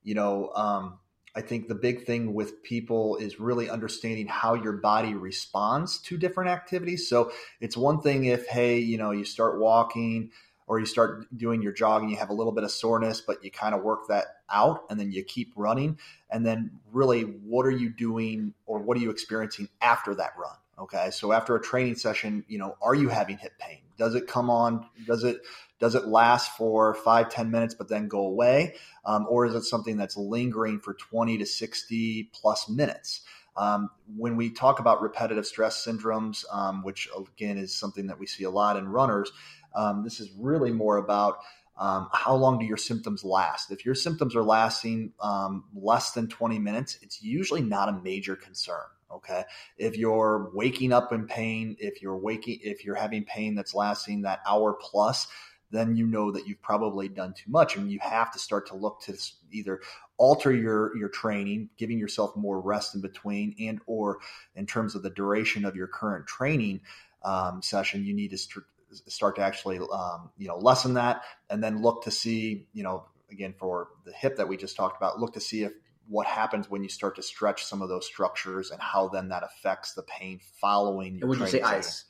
[0.02, 0.98] you know, um,
[1.34, 6.18] I think the big thing with people is really understanding how your body responds to
[6.18, 7.08] different activities.
[7.08, 10.30] So it's one thing if, hey, you know, you start walking
[10.66, 13.50] or you start doing your jogging, you have a little bit of soreness, but you
[13.50, 15.98] kind of work that out and then you keep running.
[16.30, 20.56] And then really, what are you doing or what are you experiencing after that run?
[20.78, 21.10] Okay.
[21.10, 23.78] So after a training session, you know, are you having hip pain?
[23.98, 24.86] Does it come on?
[25.06, 25.42] Does it,
[25.78, 28.74] does it last for five ten minutes, but then go away?
[29.04, 33.20] Um, or is it something that's lingering for 20 to 60 plus minutes?
[33.56, 38.26] Um, when we talk about repetitive stress syndromes, um, which again is something that we
[38.26, 39.30] see a lot in runners,
[39.74, 41.38] um, this is really more about
[41.78, 43.70] um, how long do your symptoms last?
[43.70, 48.36] If your symptoms are lasting um, less than 20 minutes, it's usually not a major
[48.36, 48.84] concern.
[49.10, 49.44] Okay.
[49.76, 54.22] If you're waking up in pain, if you're waking, if you're having pain that's lasting
[54.22, 55.26] that hour plus,
[55.72, 58.76] then you know that you've probably done too much and you have to start to
[58.76, 59.16] look to
[59.50, 59.80] either
[60.18, 64.18] alter your your training giving yourself more rest in between and or
[64.54, 66.80] in terms of the duration of your current training
[67.24, 71.62] um, session you need to st- start to actually um, you know lessen that and
[71.62, 75.18] then look to see you know again for the hip that we just talked about
[75.18, 75.72] look to see if
[76.08, 79.42] what happens when you start to stretch some of those structures and how then that
[79.42, 82.04] affects the pain following your would you say training ice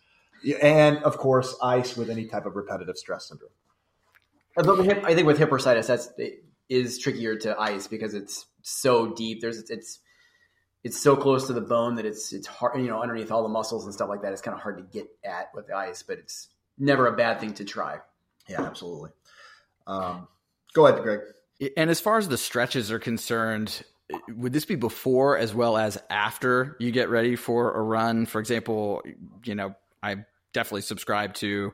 [0.63, 3.51] and of course ice with any type of repetitive stress syndrome
[4.57, 7.87] Uh, but with hip, I think with hip bursitis, that's it is trickier to ice
[7.87, 9.41] because it's so deep.
[9.41, 10.01] There's it's
[10.85, 12.81] it's so close to the bone that it's it's hard.
[12.81, 14.85] You know, underneath all the muscles and stuff like that, it's kind of hard to
[14.85, 16.03] get at with the ice.
[16.03, 17.99] But it's never a bad thing to try.
[18.49, 19.11] yeah absolutely
[19.87, 20.29] um,
[20.75, 21.21] go ahead greg
[21.77, 23.83] And as far as the stretches are concerned,
[24.29, 28.27] would this be before as well as after you get ready for a run?
[28.27, 29.03] For example,
[29.45, 31.73] you know, I definitely subscribe to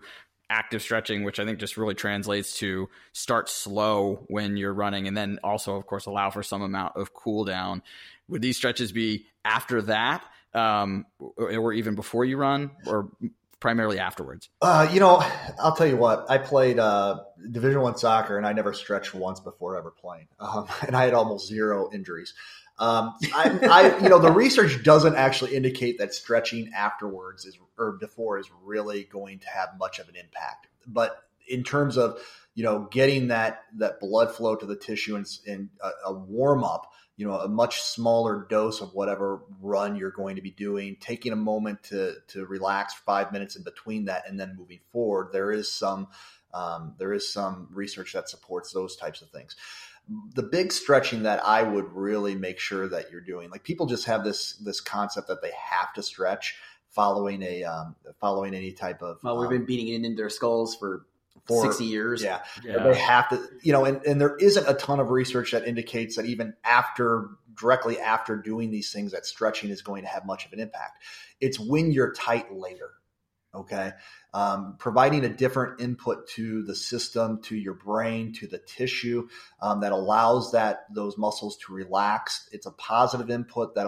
[0.50, 5.16] active stretching, which I think just really translates to start slow when you're running and
[5.16, 7.82] then also, of course, allow for some amount of cool down.
[8.28, 13.10] Would these stretches be after that um, or, or even before you run or
[13.60, 14.48] primarily afterwards?
[14.60, 15.22] Uh, you know,
[15.60, 16.30] I'll tell you what.
[16.30, 20.66] I played uh, Division One soccer, and I never stretched once before ever playing, um,
[20.86, 22.34] and I had almost zero injuries.
[22.78, 27.92] Um, I, I, you know, the research doesn't actually indicate that stretching afterwards is or
[27.98, 30.68] before is really going to have much of an impact.
[30.86, 31.16] But
[31.48, 32.20] in terms of
[32.54, 36.62] you know getting that that blood flow to the tissue and, and a, a warm
[36.62, 40.96] up, you know, a much smaller dose of whatever run you're going to be doing,
[41.00, 45.30] taking a moment to to relax five minutes in between that, and then moving forward.
[45.32, 46.06] There is some
[46.54, 49.56] um, there is some research that supports those types of things.
[50.34, 54.06] The big stretching that I would really make sure that you're doing, like people just
[54.06, 56.54] have this this concept that they have to stretch
[56.88, 60.30] following a um, following any type of Well, we've um, been beating it into their
[60.30, 61.04] skulls for,
[61.46, 62.22] for- sixty years.
[62.22, 65.66] yeah they have to, you know, and, and there isn't a ton of research that
[65.66, 70.24] indicates that even after, directly after doing these things, that stretching is going to have
[70.24, 71.02] much of an impact.
[71.40, 72.90] It's when you're tight later.
[73.54, 73.92] Okay.
[74.34, 79.26] um, providing a different input to the system, to your brain, to the tissue
[79.62, 82.46] um, that allows that those muscles to relax.
[82.52, 83.86] It's a positive input that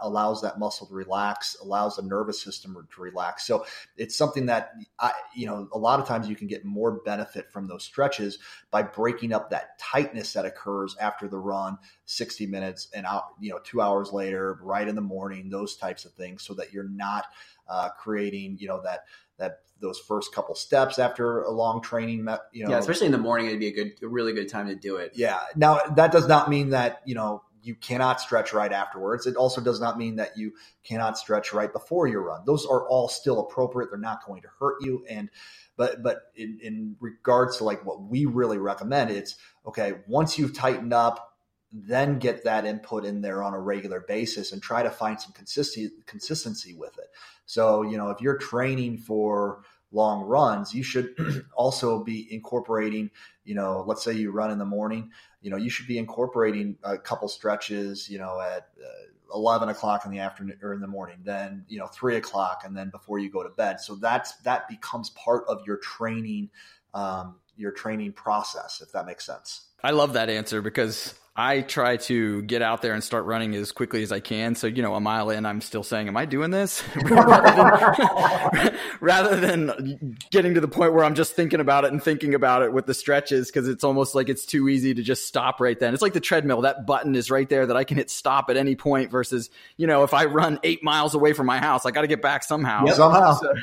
[0.00, 3.46] allows that muscle to relax, allows the nervous system to relax.
[3.46, 3.66] So
[3.98, 7.52] it's something that I, you know, a lot of times you can get more benefit
[7.52, 8.38] from those stretches
[8.70, 13.50] by breaking up that tightness that occurs after the run, 60 minutes and out, you
[13.50, 16.88] know, two hours later, right in the morning, those types of things, so that you're
[16.88, 17.26] not
[17.70, 19.04] uh, creating, you know, that
[19.38, 23.18] that those first couple steps after a long training, you know, yeah, especially in the
[23.18, 25.12] morning, it'd be a good, a really good time to do it.
[25.14, 25.38] Yeah.
[25.56, 29.26] Now that does not mean that you know you cannot stretch right afterwards.
[29.26, 30.52] It also does not mean that you
[30.84, 32.42] cannot stretch right before your run.
[32.46, 33.90] Those are all still appropriate.
[33.90, 35.04] They're not going to hurt you.
[35.08, 35.30] And
[35.76, 40.54] but but in, in regards to like what we really recommend, it's okay once you've
[40.54, 41.29] tightened up
[41.72, 45.32] then get that input in there on a regular basis and try to find some
[45.32, 47.10] consistency consistency with it.
[47.46, 51.14] So, you know, if you're training for long runs, you should
[51.54, 53.10] also be incorporating,
[53.44, 55.10] you know, let's say you run in the morning,
[55.42, 60.04] you know, you should be incorporating a couple stretches, you know, at uh, 11 o'clock
[60.04, 63.18] in the afternoon or in the morning, then, you know, three o'clock and then before
[63.18, 63.80] you go to bed.
[63.80, 66.50] So that's, that becomes part of your training,
[66.94, 69.69] um, your training process, if that makes sense.
[69.82, 73.72] I love that answer because I try to get out there and start running as
[73.72, 74.54] quickly as I can.
[74.56, 76.82] So, you know, a mile in, I'm still saying, Am I doing this?
[77.04, 82.02] rather, than, rather than getting to the point where I'm just thinking about it and
[82.02, 85.26] thinking about it with the stretches because it's almost like it's too easy to just
[85.26, 85.94] stop right then.
[85.94, 86.60] It's like the treadmill.
[86.62, 89.86] That button is right there that I can hit stop at any point versus, you
[89.86, 92.42] know, if I run eight miles away from my house, I got to get back
[92.42, 92.84] somehow.
[92.84, 92.96] Yep.
[92.96, 93.32] Somehow.
[93.34, 93.54] So,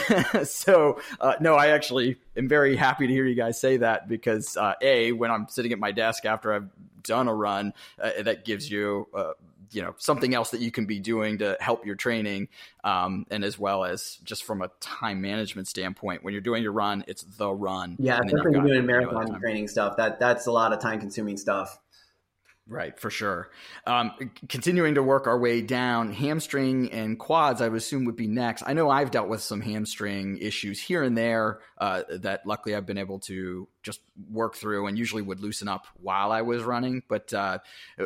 [0.44, 4.56] so uh, no, I actually am very happy to hear you guys say that because
[4.56, 6.68] uh, a when I'm sitting at my desk after I've
[7.02, 9.32] done a run, uh, that gives you uh,
[9.72, 12.48] you know something else that you can be doing to help your training,
[12.84, 16.72] um, and as well as just from a time management standpoint, when you're doing your
[16.72, 17.96] run, it's the run.
[17.98, 19.96] Yeah, especially when you're doing marathon training stuff.
[19.96, 21.78] That that's a lot of time consuming stuff.
[22.68, 23.50] Right, for sure.
[23.86, 24.12] Um,
[24.48, 28.62] continuing to work our way down, hamstring and quads, I would assume would be next.
[28.64, 32.86] I know I've dealt with some hamstring issues here and there uh, that luckily I've
[32.86, 37.02] been able to just work through and usually would loosen up while I was running.
[37.08, 37.58] But uh,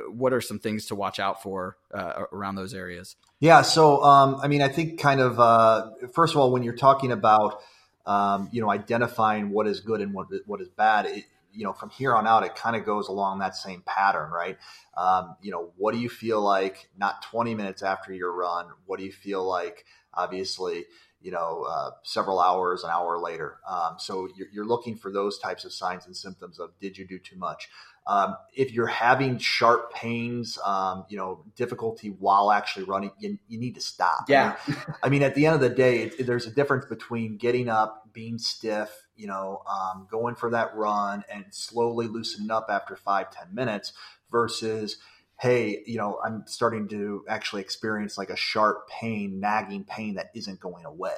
[0.09, 3.17] what are some things to watch out for uh, around those areas?
[3.41, 6.75] Yeah, so um, I mean, I think kind of uh, first of all, when you're
[6.75, 7.61] talking about
[8.07, 11.25] um, you know identifying what is good and what what is bad, it,
[11.57, 14.59] you know, from here on out, it kind of goes along that same pattern, right?
[14.97, 18.67] Um, you know, what do you feel like not 20 minutes after your run?
[18.85, 20.85] What do you feel like, obviously,
[21.21, 23.59] you know, uh, several hours, an hour later?
[23.69, 27.07] Um, so you're, you're, looking for those types of signs and symptoms of did you
[27.07, 27.69] do too much?
[28.07, 33.59] Um, if you're having sharp pains, um, you know, difficulty while actually running, you, you
[33.59, 34.27] need to stop.
[34.29, 34.57] Yeah.
[34.67, 37.37] I mean, I mean, at the end of the day, it, there's a difference between
[37.37, 42.67] getting up, being stiff, you know, um, going for that run and slowly loosening up
[42.69, 43.93] after five ten minutes
[44.31, 44.99] versus,
[45.41, 50.31] hey, you know, I'm starting to actually experience like a sharp pain, nagging pain that
[50.35, 51.17] isn't going away.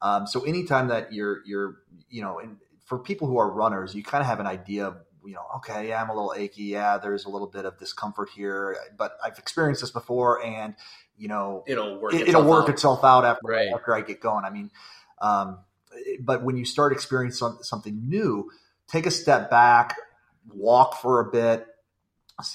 [0.00, 1.76] Um, so anytime that you're, you're,
[2.10, 4.96] you know, and for people who are runners, you kind of have an idea of,
[5.24, 6.64] you know, okay, yeah, I'm a little achy.
[6.64, 10.74] Yeah, there's a little bit of discomfort here, but I've experienced this before and,
[11.16, 12.14] you know, it'll work.
[12.14, 12.70] It, will work out.
[12.70, 13.68] itself out after, right.
[13.72, 14.44] after I get going.
[14.44, 14.72] I mean,
[15.20, 15.60] um,
[16.20, 18.50] but when you start experiencing something new,
[18.88, 19.96] take a step back,
[20.52, 21.66] walk for a bit,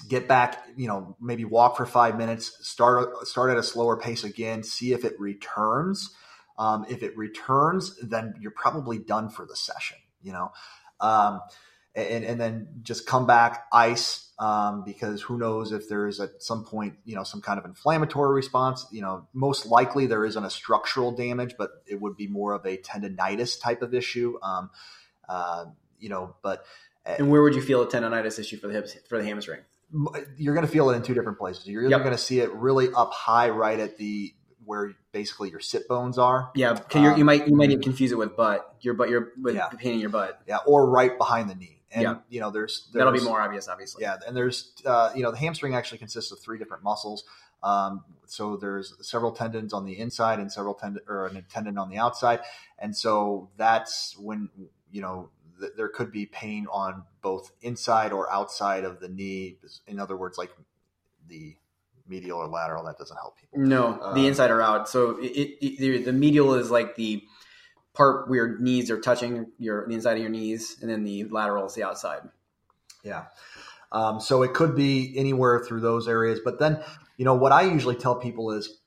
[0.08, 4.24] get back, you know, maybe walk for five minutes, start start at a slower pace
[4.24, 6.14] again, see if it returns.
[6.60, 10.52] Um, if it returns, then you're probably done for the session, you know.
[11.00, 11.42] Um,
[11.94, 16.42] and, and then just come back, ice, um, because who knows if there is at
[16.44, 18.86] some point, you know, some kind of inflammatory response.
[18.92, 22.66] You know, most likely there isn't a structural damage, but it would be more of
[22.66, 24.38] a tendonitis type of issue.
[24.44, 24.70] Um,
[25.28, 25.66] uh,
[26.00, 26.66] you know, but
[27.06, 29.62] uh, and where would you feel a tendonitis issue for the hips for the hamstring?
[30.38, 31.66] You're going to feel it in two different places.
[31.66, 32.02] You're either yep.
[32.02, 34.34] going to see it really up high, right at the
[34.66, 36.52] where basically your sit bones are.
[36.54, 39.56] Yeah, um, you might you might even confuse it with butt, your butt, your with
[39.56, 39.70] yeah.
[39.70, 40.42] pain in your butt.
[40.46, 41.77] Yeah, or right behind the knee.
[41.92, 42.16] And yeah.
[42.30, 44.04] you know, there's, there's, that'll be more obvious, obviously.
[44.04, 47.24] Yeah, and there's uh, you know the hamstring actually consists of three different muscles.
[47.64, 51.90] Um, so there's several tendons on the inside and several tendon or a tendon on
[51.90, 52.42] the outside,
[52.78, 54.50] and so that's when
[54.92, 59.58] you know th- there could be pain on both inside or outside of the knee.
[59.88, 60.52] In other words, like
[61.28, 61.56] the
[62.10, 62.84] medial or lateral.
[62.86, 63.60] That doesn't help people.
[63.60, 64.90] No, um, the inside or out.
[64.90, 67.24] So it, it, the medial is like the
[67.98, 71.24] part where your knees are touching your the inside of your knees, and then the
[71.26, 72.22] lateral is the outside.
[73.04, 73.26] Yeah.
[73.92, 76.40] Um, so it could be anywhere through those areas.
[76.44, 76.84] But then,
[77.18, 78.80] you know, what I usually tell people is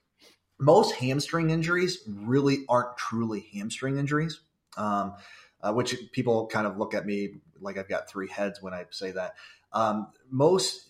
[0.59, 4.41] most hamstring injuries really aren't truly hamstring injuries,
[4.77, 5.15] um,
[5.63, 8.85] uh, which people kind of look at me like I've got three heads when I
[8.91, 9.35] say that.
[9.73, 10.87] Um, most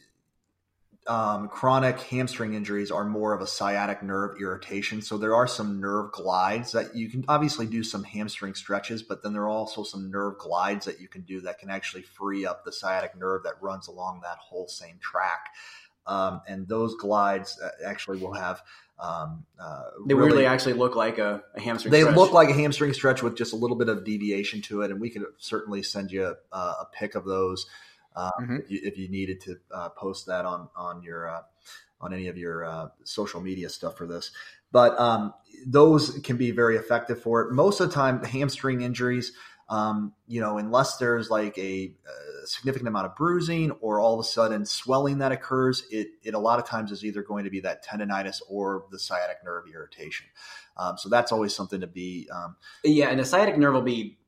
[1.10, 5.02] um, chronic hamstring injuries are more of a sciatic nerve irritation.
[5.02, 9.20] So there are some nerve glides that you can obviously do some hamstring stretches, but
[9.20, 12.46] then there are also some nerve glides that you can do that can actually free
[12.46, 15.48] up the sciatic nerve that runs along that whole same track.
[16.06, 18.62] Um, and those glides uh, actually will have.
[19.00, 21.90] Um, uh, they really, really, actually look like a, a hamstring.
[21.90, 22.16] They stretch.
[22.16, 25.00] look like a hamstring stretch with just a little bit of deviation to it, and
[25.00, 27.66] we can certainly send you a, a pic of those
[28.16, 28.56] uh, mm-hmm.
[28.56, 31.42] if, you, if, you, needed to uh, post that on on your uh,
[32.00, 34.32] on any of your uh, social media stuff for this.
[34.72, 35.34] But um,
[35.66, 37.52] those can be very effective for it.
[37.52, 39.32] Most of the time, hamstring injuries,
[39.70, 41.94] um, you know, unless there's like a,
[42.42, 46.34] a, significant amount of bruising or all of a sudden swelling that occurs, it, it
[46.34, 49.64] a lot of times is either going to be that tendonitis or the sciatic nerve
[49.72, 50.26] irritation.
[50.76, 52.28] Um, so that's always something to be.
[52.32, 54.18] Um, yeah, and the sciatic nerve will be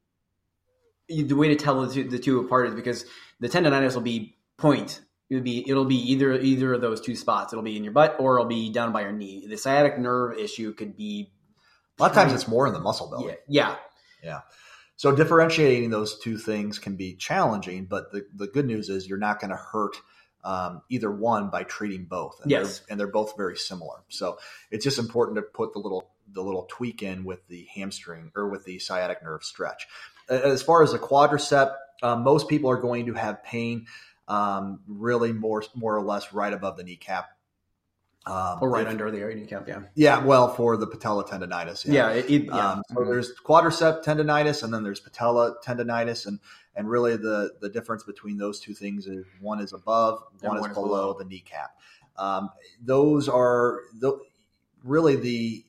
[1.09, 3.05] the way to tell the two, the two apart is because
[3.43, 5.01] the tendonitis will be point.
[5.28, 7.53] It'll be it'll be either either of those two spots.
[7.53, 9.47] It'll be in your butt or it'll be down by your knee.
[9.47, 11.32] The sciatic nerve issue could be
[11.99, 13.36] a lot of times it's more in the muscle belly.
[13.49, 13.76] Yeah, yeah.
[14.22, 14.40] yeah.
[14.97, 19.18] So differentiating those two things can be challenging, but the, the good news is you're
[19.18, 19.97] not going to hurt
[20.45, 22.38] um, either one by treating both.
[22.43, 24.05] And yes, they're, and they're both very similar.
[24.09, 24.38] So
[24.70, 28.49] it's just important to put the little the little tweak in with the hamstring or
[28.49, 29.86] with the sciatic nerve stretch.
[30.28, 33.86] As far as the quadricep, um, most people are going to have pain
[34.28, 37.30] um, really more more or less right above the kneecap.
[38.24, 39.80] Um, or right if, under the area kneecap, yeah.
[39.96, 41.84] Yeah, well, for the patella tendonitis.
[41.84, 42.11] Yeah, yeah.
[42.11, 42.72] It, it, yeah.
[42.72, 46.38] Um, so there's quadricep tendonitis, and then there's patella tendonitis, and
[46.76, 50.70] and really the the difference between those two things is one is above, one, one
[50.70, 51.76] is below, below, the kneecap.
[52.16, 52.50] Um,
[52.80, 54.18] those are the,
[54.84, 55.64] really the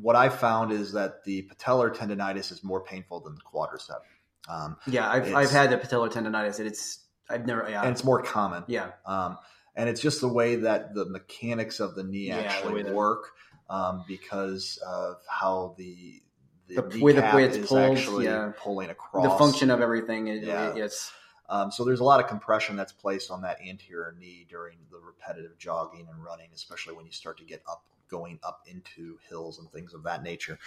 [0.00, 4.00] what I found is that the patellar tendonitis is more painful than the quadricep.
[4.48, 7.68] Um, yeah, I've, I've had the patellar tendonitis, and it's I've never.
[7.68, 7.82] Yeah.
[7.82, 8.64] And it's more common.
[8.66, 8.90] Yeah.
[9.06, 9.38] Um,
[9.74, 13.30] and it's just the way that the mechanics of the knee yeah, actually the work
[13.70, 16.22] um, because of how the
[16.68, 18.52] the, the way the way it's pulled, actually yeah.
[18.58, 20.28] pulling across the function of everything.
[20.28, 20.70] It, yeah.
[20.70, 21.12] It, it's
[21.48, 24.98] um, so there's a lot of compression that's placed on that anterior knee during the
[24.98, 29.58] repetitive jogging and running, especially when you start to get up, going up into hills
[29.58, 30.58] and things of that nature.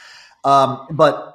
[0.43, 1.34] Um, but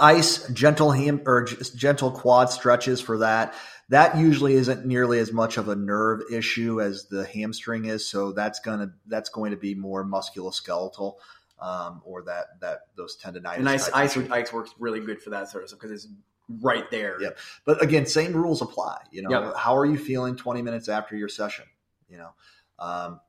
[0.00, 3.54] ice gentle ham or gentle quad stretches for that.
[3.90, 8.32] That usually isn't nearly as much of a nerve issue as the hamstring is so
[8.32, 11.16] that's gonna that's going to be more musculoskeletal
[11.60, 15.50] um, or that that those tendonitis and ice ice, ice works really good for that
[15.50, 16.12] sort of stuff because it's
[16.48, 17.20] right there.
[17.20, 17.38] Yep.
[17.64, 19.30] But again same rules apply you know?
[19.30, 19.54] Yep.
[19.56, 21.66] how are you feeling 20 minutes after your session?
[22.08, 22.30] You know
[22.78, 23.20] um,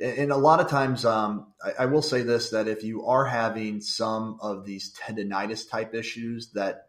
[0.00, 3.24] and a lot of times, um, I, I, will say this: that if you are
[3.24, 6.88] having some of these tendonitis type issues, that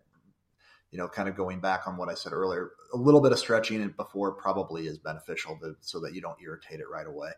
[0.91, 3.39] you know, kind of going back on what I said earlier, a little bit of
[3.39, 7.31] stretching it before probably is beneficial to, so that you don't irritate it right away.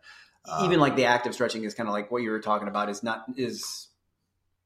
[0.47, 2.89] Um, Even like the active stretching is kind of like what you were talking about
[2.89, 3.87] is not is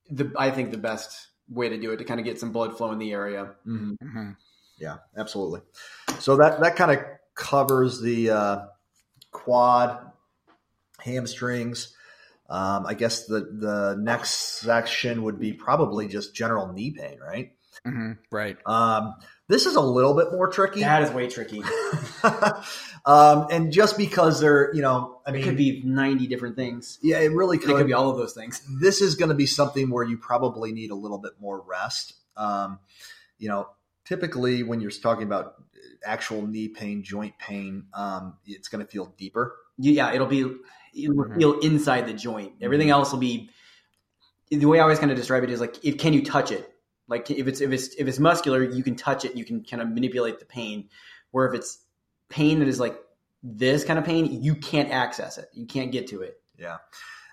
[0.09, 2.77] the I think the best way to do it to kind of get some blood
[2.77, 3.51] flow in the area.
[3.65, 3.91] Mm-hmm.
[4.03, 4.31] Mm-hmm.
[4.79, 5.61] Yeah, absolutely.
[6.19, 8.59] So that that kind of covers the uh,
[9.31, 10.09] quad
[11.01, 11.95] hamstrings.
[12.49, 17.53] Um, I guess the the next section would be probably just general knee pain, right?
[17.85, 18.57] Mm-hmm, right.
[18.65, 19.15] Um,
[19.47, 20.81] this is a little bit more tricky.
[20.81, 21.63] That is way tricky.
[23.05, 26.99] um, and just because they're, you know, I mean, it could be ninety different things.
[27.01, 27.71] Yeah, it really could.
[27.71, 28.61] It could be all of those things.
[28.79, 32.13] This is going to be something where you probably need a little bit more rest.
[32.35, 32.79] Um,
[33.37, 33.69] you know,
[34.05, 35.55] typically when you're talking about
[36.03, 39.55] actual knee pain, joint pain, um, it's going to feel deeper.
[39.77, 40.55] Yeah, it'll be
[40.93, 41.39] it will mm-hmm.
[41.39, 42.53] feel inside the joint.
[42.61, 43.49] Everything else will be
[44.49, 46.73] the way I always kind of describe it is like if can you touch it?
[47.07, 49.81] Like if it's if it's if it's muscular, you can touch it, you can kind
[49.81, 50.89] of manipulate the pain.
[51.31, 51.79] Where if it's
[52.29, 52.97] pain that is like
[53.43, 55.49] this kind of pain, you can't access it.
[55.53, 56.39] You can't get to it.
[56.57, 56.77] Yeah.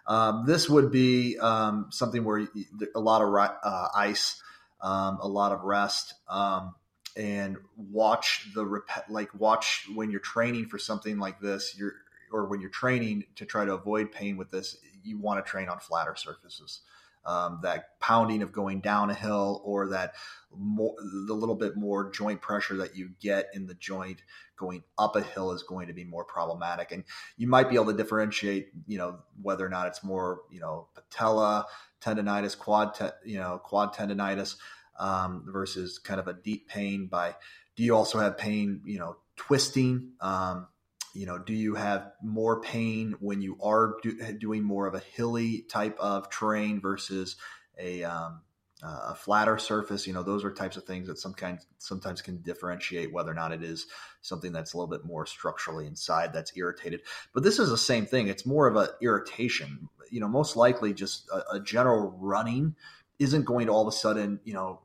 [0.07, 2.49] Um, this would be um, something where you,
[2.95, 4.41] a lot of uh, ice,
[4.81, 6.75] um, a lot of rest, um,
[7.17, 11.75] and watch the rep- like watch when you're training for something like this.
[11.77, 11.95] You're
[12.33, 15.69] or when you're training to try to avoid pain with this, you want to train
[15.69, 16.81] on flatter surfaces.
[17.25, 20.15] Um, that pounding of going down a hill or that
[20.57, 20.95] more,
[21.27, 24.23] the little bit more joint pressure that you get in the joint
[24.57, 26.93] going up a hill is going to be more problematic.
[26.93, 27.03] And
[27.37, 30.87] you might be able to differentiate, you know, whether or not it's more, you know,
[30.95, 31.67] patella
[32.01, 34.55] tendonitis, quad, te- you know, quad tendonitis
[34.99, 37.35] um, versus kind of a deep pain by,
[37.75, 40.13] do you also have pain, you know, twisting?
[40.21, 40.69] Um,
[41.17, 45.01] you know, do you have more pain when you are do, doing more of a
[45.01, 47.37] hilly type of terrain versus
[47.79, 48.43] a um,
[48.83, 50.07] a flatter surface?
[50.07, 53.53] You know, those are types of things that sometimes sometimes can differentiate whether or not
[53.53, 53.87] it is
[54.21, 57.01] something that's a little bit more structurally inside that's irritated.
[57.33, 59.89] But this is the same thing; it's more of a irritation.
[60.11, 62.77] You know, most likely just a, a general running
[63.19, 64.81] isn't going to all of a sudden, you know,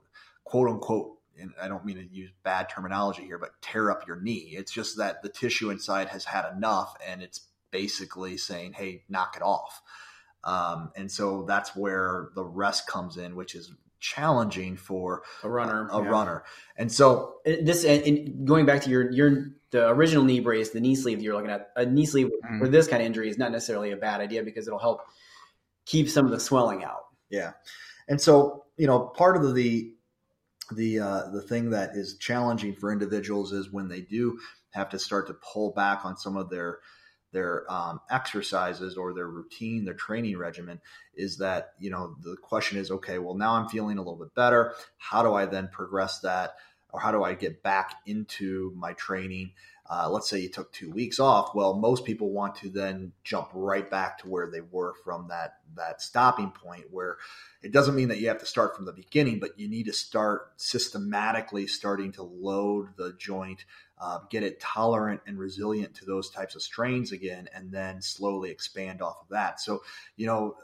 [0.46, 4.20] quote unquote and I don't mean to use bad terminology here, but tear up your
[4.22, 4.54] knee.
[4.56, 9.36] It's just that the tissue inside has had enough and it's basically saying, hey, knock
[9.36, 9.82] it off.
[10.44, 15.88] Um, and so that's where the rest comes in, which is challenging for a runner.
[15.90, 16.10] A, a yeah.
[16.10, 16.44] runner.
[16.76, 20.96] And so this and going back to your your the original knee brace, the knee
[20.96, 22.60] sleeve that you're looking at, a knee sleeve Mm.
[22.60, 25.02] for this kind of injury is not necessarily a bad idea because it'll help
[25.86, 27.06] keep some of the swelling out.
[27.30, 27.52] Yeah,
[28.08, 29.94] and so you know, part of the
[30.76, 34.40] the uh, the thing that is challenging for individuals is when they do
[34.72, 36.80] have to start to pull back on some of their
[37.32, 40.82] their um, exercises or their routine, their training regimen,
[41.16, 43.20] is that you know the question is okay.
[43.20, 44.74] Well, now I'm feeling a little bit better.
[44.98, 46.56] How do I then progress that,
[46.92, 49.54] or how do I get back into my training?
[49.94, 51.54] Uh, let's say you took two weeks off.
[51.54, 55.56] Well, most people want to then jump right back to where they were from that
[55.76, 56.86] that stopping point.
[56.90, 57.18] Where
[57.62, 59.94] it doesn't mean that you have to start from the beginning, but you need to
[59.94, 63.66] start systematically starting to load the joint,
[64.00, 68.50] uh, get it tolerant and resilient to those types of strains again, and then slowly
[68.50, 69.60] expand off of that.
[69.60, 69.84] So,
[70.16, 70.56] you know,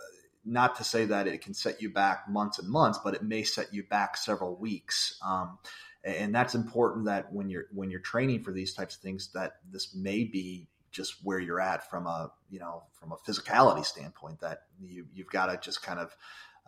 [0.46, 3.44] not to say that it can set you back months and months, but it may
[3.44, 5.20] set you back several weeks.
[5.22, 5.60] Um,
[6.08, 9.54] and that's important that when you're when you're training for these types of things, that
[9.72, 14.40] this may be just where you're at from a you know from a physicality standpoint.
[14.40, 16.16] That you you've got to just kind of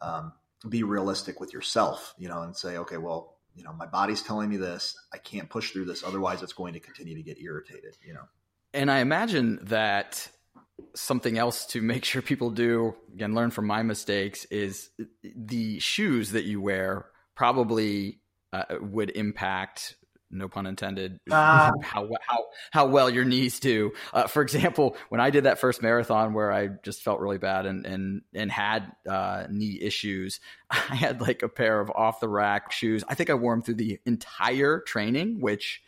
[0.02, 0.34] um,
[0.68, 4.50] be realistic with yourself, you know, and say, okay, well, you know, my body's telling
[4.50, 4.98] me this.
[5.14, 7.96] I can't push through this, otherwise, it's going to continue to get irritated.
[8.06, 8.28] You know.
[8.74, 10.30] And I imagine that
[10.96, 14.90] something else to make sure people do again learn from my mistakes is
[15.24, 18.19] the shoes that you wear probably
[18.54, 19.96] uh, would impact
[20.32, 21.72] no pun intended Ah.
[21.82, 25.82] how how how well your knees do uh, for example when i did that first
[25.82, 30.40] marathon where i just felt really bad and and and had uh, knee issues
[30.70, 33.62] i had like a pair of off the rack shoes i think i wore them
[33.62, 35.82] through the entire training which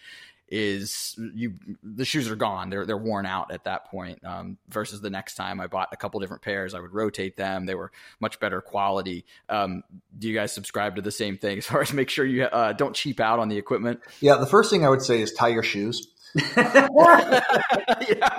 [0.51, 2.69] is you the shoes are gone.
[2.69, 5.97] They're they're worn out at that point um, versus the next time I bought a
[5.97, 7.65] couple different pairs I would rotate them.
[7.65, 9.25] They were much better quality.
[9.47, 9.83] Um,
[10.17, 12.73] do you guys subscribe to the same thing as far as make sure you uh,
[12.73, 14.01] don't cheap out on the equipment?
[14.19, 16.07] Yeah, the first thing I would say is tie your shoes.
[16.57, 16.87] yeah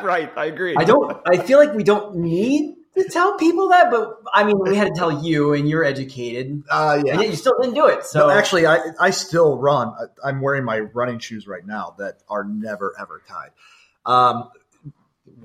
[0.02, 0.30] right.
[0.36, 0.74] I agree.
[0.76, 1.16] I don't.
[1.26, 4.88] I feel like we don't need to tell people that, but I mean, we had
[4.88, 8.05] to tell you, and you're educated, Uh, and yet you still didn't do it.
[8.05, 9.88] So no, actually, I I still run.
[9.88, 13.51] I- I'm wearing my running shoes right now that are never ever tied.
[14.05, 14.51] Um,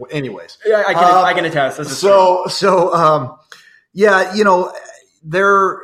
[0.10, 1.04] anyways, yeah, I can.
[1.04, 1.78] Um, I can attest.
[1.78, 3.38] This is so so um,
[3.94, 4.74] yeah, you know
[5.24, 5.80] there.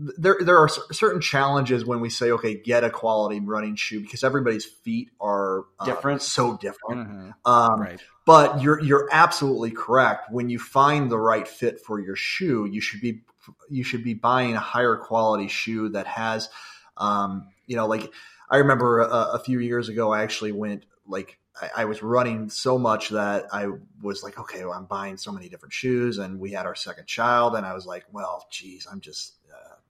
[0.00, 4.22] There, there are certain challenges when we say, okay, get a quality running shoe because
[4.22, 6.22] everybody's feet are uh, Different.
[6.22, 7.08] so different.
[7.08, 7.34] Mhm.
[7.44, 10.30] Um, right but you're you're absolutely correct.
[10.30, 13.22] When you find the right fit for your shoe, you should be
[13.70, 16.50] you should be buying a higher quality shoe that has,
[16.98, 18.12] um, you know, like
[18.50, 22.50] I remember a, a few years ago, I actually went like I, I was running
[22.50, 23.68] so much that I
[24.02, 27.06] was like, okay, well, I'm buying so many different shoes, and we had our second
[27.06, 29.36] child, and I was like, well, geez, I'm just.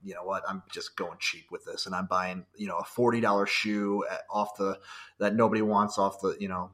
[0.03, 0.42] You know what?
[0.49, 4.05] I'm just going cheap with this, and I'm buying, you know, a forty dollars shoe
[4.11, 4.78] at, off the
[5.18, 6.70] that nobody wants off the, you know,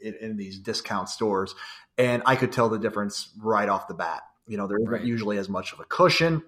[0.00, 1.54] in, in these discount stores,
[1.96, 4.22] and I could tell the difference right off the bat.
[4.46, 5.02] You know, there isn't Right.
[5.02, 6.42] usually as much of a cushion.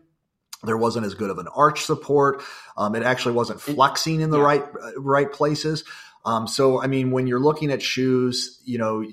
[0.62, 2.42] There wasn't as good of an arch support.
[2.76, 4.44] Um, it actually wasn't flexing in the yeah.
[4.44, 5.84] right uh, right places.
[6.24, 9.04] Um, so, I mean, when you're looking at shoes, you know,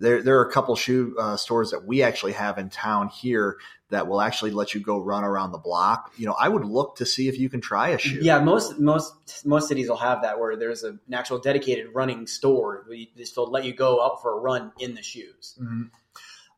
[0.00, 3.58] there there are a couple shoe uh, stores that we actually have in town here
[3.90, 6.12] that will actually let you go run around the block.
[6.16, 8.18] You know, I would look to see if you can try a shoe.
[8.22, 12.26] Yeah, most most most cities will have that where there's a, an actual dedicated running
[12.26, 12.86] store.
[12.88, 15.58] you just will let you go out for a run in the shoes.
[15.60, 15.90] Mhm.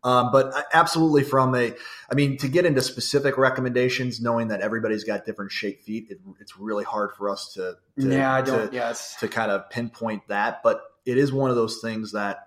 [0.05, 1.73] Um, but absolutely, from a,
[2.11, 6.19] I mean, to get into specific recommendations, knowing that everybody's got different shaped feet, it,
[6.41, 8.73] it's really hard for us to, to yeah, I don't.
[8.73, 10.61] yeah, it's, to kind of pinpoint that.
[10.65, 12.39] But it is one of those things that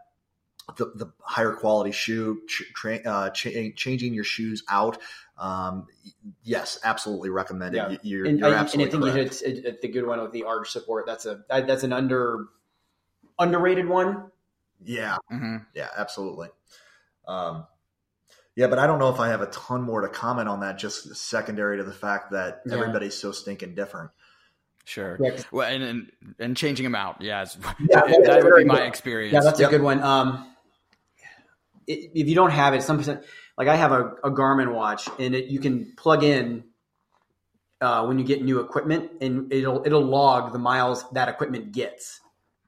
[0.78, 4.98] the, the higher quality shoe, tra- uh, cha- changing your shoes out,
[5.38, 5.86] um,
[6.44, 7.78] yes, absolutely recommended.
[7.78, 7.90] Yeah.
[7.90, 9.42] You- You're, and, you're I, and I think correct.
[9.46, 11.06] you hit the good one with the arch support.
[11.06, 12.46] That's a that's an under
[13.38, 14.32] underrated one.
[14.84, 15.66] yeah, Mhm.
[15.74, 16.50] Yeah, absolutely.
[17.28, 17.66] Um,
[18.56, 20.78] yeah, but I don't know if I have a ton more to comment on that.
[20.78, 22.76] Just secondary to the fact that Yeah.
[22.76, 24.12] everybody's so stinking different.
[24.86, 25.18] Sure.
[25.20, 25.42] Yeah.
[25.52, 27.20] Well, and, and and changing them out.
[27.22, 27.46] Yeah,
[27.80, 28.88] Yeah, that would be my good.
[28.88, 29.34] experience.
[29.34, 29.70] Yeah, that's Yep.
[29.70, 30.02] a good one.
[30.02, 30.55] Um,
[31.90, 33.24] i- if you don't have it, some percent
[33.58, 36.64] like I have a, a Garmin watch, and it, you can plug in
[37.82, 42.22] uh, when you get new equipment, and it'll it'll log the miles that equipment gets.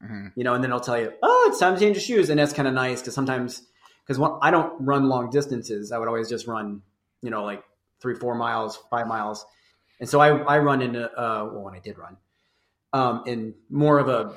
[0.04, 0.32] Mhm.
[0.36, 2.40] You know, and then it'll tell you, oh, it's time to change your shoes, and
[2.40, 3.64] that's kind of nice because sometimes
[4.06, 6.82] because I don't run long distances, I would always just run,
[7.22, 7.64] you know, like
[8.00, 9.46] three, four miles, five miles,
[10.00, 12.18] and so I I run into uh, well when I did run,
[12.94, 14.34] um, in more of a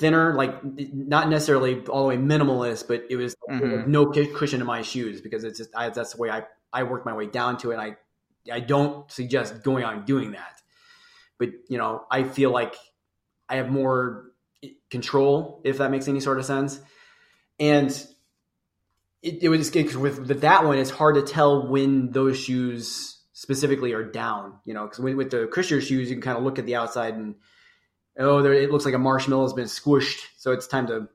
[0.00, 0.54] thinner, like
[0.92, 3.86] not necessarily all the way minimalist, but it was Mhm.
[3.86, 7.04] no cushion in my shoes because it's just I, that's the way I I work
[7.04, 7.74] my way down to it.
[7.74, 7.96] And I
[8.52, 10.60] I don't suggest going on doing that,
[11.38, 12.74] but you know I feel like
[13.48, 14.32] I have more
[14.90, 16.80] control if that makes any sort of sense,
[17.58, 17.90] and
[19.22, 23.18] it, it was it, with with that one it's hard to tell when those shoes
[23.32, 24.58] specifically are down.
[24.64, 26.76] You know, because with, with the Christian shoes you can kind of look at the
[26.76, 27.34] outside and
[28.18, 31.08] oh, there, it looks like a marshmallow has been squished, so it's time to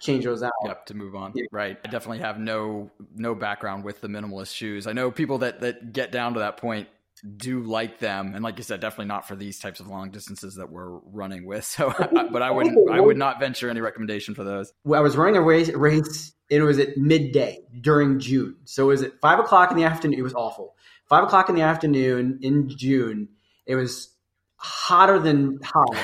[0.00, 0.52] change those out.
[0.64, 1.32] Yep, to move on.
[1.34, 1.44] Yeah.
[1.50, 1.78] Right.
[1.84, 4.86] I definitely have no no background with the minimalist shoes.
[4.86, 6.88] I know people that that get down to that point
[7.36, 10.54] do like them, and like you said, definitely not for these types of long distances
[10.56, 11.64] that we're running with.
[11.64, 11.92] So,
[12.32, 14.72] but I wouldn't I would not venture any recommendation for those.
[14.84, 16.32] Well, I was running a race, race.
[16.50, 20.18] It was at midday during June, so it was at five o'clock in the afternoon.
[20.18, 20.76] It was awful.
[21.06, 23.28] Five o'clock in the afternoon in June.
[23.66, 24.14] It was
[24.56, 25.96] hotter than hot.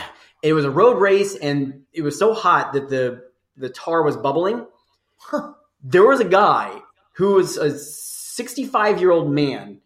[0.44, 3.24] It was a road race, and it was so hot that the
[3.56, 4.66] the tar was bubbling.
[5.82, 6.82] There was a guy
[7.14, 9.80] who was a 65 year old man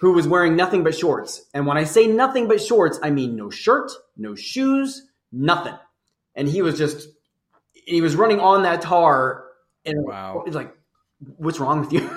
[0.00, 1.46] who was wearing nothing but shorts.
[1.54, 5.74] And when I say nothing but shorts, I mean no shirt, no shoes, nothing.
[6.34, 7.08] And he was just,
[7.72, 9.44] he was running on that tar.
[9.84, 10.42] And Wow.
[10.46, 10.74] it's like,
[11.36, 12.10] what's wrong with you?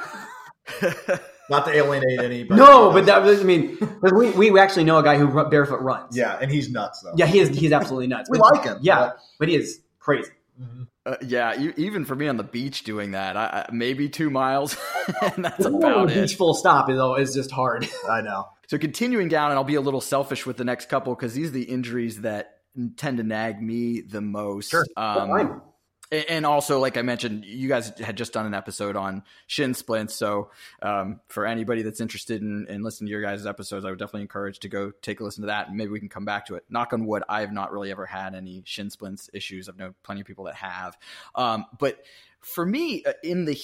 [1.50, 2.60] Not to alienate anybody.
[2.60, 5.80] no, but that was, I mean, 'cause we, we actually know a guy who barefoot
[5.82, 6.16] runs.
[6.18, 7.14] yeah, and he's nuts though.
[7.16, 8.30] Yeah, he is, he's absolutely nuts.
[8.32, 8.78] we But- like him.
[8.82, 10.32] Yeah, but he is crazy.
[11.06, 14.30] Uh, yeah, e- even for me on the beach doing that, I, I, maybe two
[14.30, 14.76] miles,
[15.22, 16.22] and that's about Beach it.
[16.24, 17.88] Beach full stop is, is just hard.
[18.10, 18.50] I know.
[18.68, 21.48] So continuing down, and I'll be a little selfish with the next couple because these
[21.48, 22.56] are the injuries that
[22.98, 24.70] tend to nag me the most.
[24.72, 24.86] Sure.
[24.98, 25.46] Um, Fine.
[25.48, 25.62] A-
[26.10, 30.16] And also, like I mentioned, you guys had just done an episode on shin splints.
[30.16, 30.52] So,
[30.82, 34.22] um, for anybody that's interested in, in listening to your guys' episodes, I would definitely
[34.22, 36.56] encourage to go take a listen to that, and maybe we can come back to
[36.56, 36.64] it.
[36.70, 39.68] Knock on wood, I have not really ever had any shin splints issues.
[39.68, 40.98] I've known plenty of people that have.
[41.36, 42.02] Um, but
[42.40, 43.60] for me, uh, in the,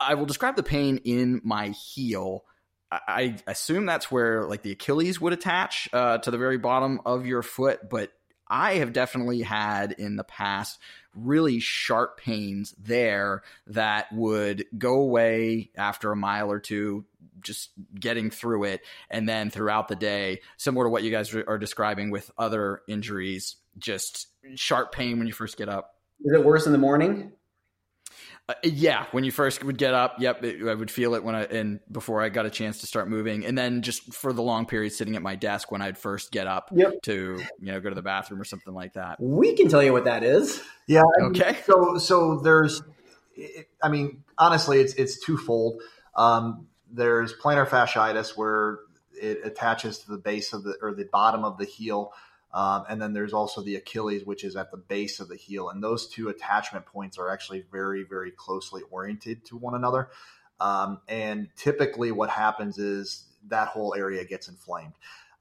[0.00, 2.44] I will describe the pain in my heel.
[2.92, 7.00] I I assume that's where like the Achilles would attach uh, to the very bottom
[7.04, 8.12] of your foot, but
[8.48, 10.78] I have definitely had in the past
[11.24, 17.04] really sharp pains there that would go away after a mile or two,
[17.40, 18.82] just getting through it.
[19.10, 23.56] And then throughout the day, similar to what you guys are describing with other injuries,
[23.78, 25.94] just sharp pain when you first get up.
[26.24, 27.32] Is it worse in the morning?
[28.48, 31.34] Uh, yeah, when you first would get up, yep, it, I would feel it when
[31.34, 34.42] I and before I got a chance to start moving, and then just for the
[34.42, 37.02] long period sitting at my desk when I'd first get up Yep.
[37.02, 39.20] to you know go to the bathroom or something like that.
[39.20, 40.62] We can tell you what that is.
[40.86, 41.02] Yeah.
[41.02, 41.58] I mean, Okay.
[41.66, 42.82] So so there's,
[43.82, 45.82] I mean, honestly, it's it's twofold.
[46.16, 48.78] Um, there's plantar fasciitis where
[49.12, 52.12] it attaches to the base of the or the bottom of the heel.
[52.52, 55.68] Um, and then there's also the Achilles, which is at the base of the heel.
[55.68, 60.08] And those two attachment points are actually very, very closely oriented to one another.
[60.60, 64.94] Um, and typically, what happens is that whole area gets inflamed.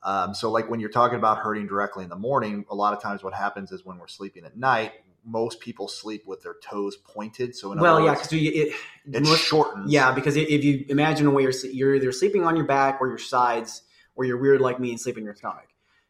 [0.03, 3.01] Um, so, like when you're talking about hurting directly in the morning, a lot of
[3.01, 4.91] times what happens is when we're sleeping at night,
[5.25, 7.55] most people sleep with their toes pointed.
[7.55, 8.73] So, in Well, yeah, because it,
[9.11, 9.91] it most- shortens.
[9.91, 13.07] yeah, because if you imagine a way you're you're either sleeping on your back or
[13.07, 13.81] your sides,
[14.15, 15.67] or you're weird like me and sleep on your stomach.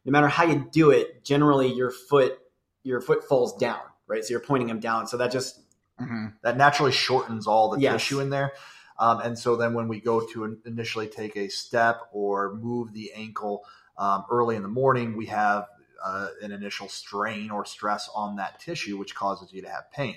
[0.08, 2.38] No matter how you do it, generally your foot
[2.82, 4.24] your foot falls down, right?
[4.24, 5.06] So you're pointing them down.
[5.06, 5.60] So that just
[6.00, 6.32] Mhm.
[6.40, 8.00] that naturally shortens all the Yes.
[8.00, 8.54] tissue in there.
[8.98, 13.12] Um, and so then when we go to initially take a step or move the
[13.12, 13.66] ankle
[13.98, 15.66] um, early in the morning, we have
[16.02, 20.16] uh, an initial strain or stress on that tissue, which causes you to have pain.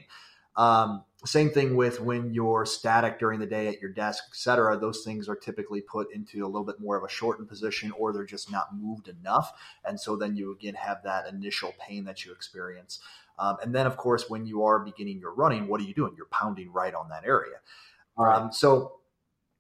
[0.56, 4.78] Um, same thing with when you're static during the day at your desk, et cetera.
[4.78, 8.12] Those things are typically put into a little bit more of a shortened position or
[8.12, 9.54] they're just not moved enough.
[9.86, 13.00] And so then you again have that initial pain that you experience.
[13.38, 16.14] Um, and then, of course, when you are beginning your running, what are you doing?
[16.18, 17.58] You're pounding right on that area.
[18.18, 19.01] Um, so,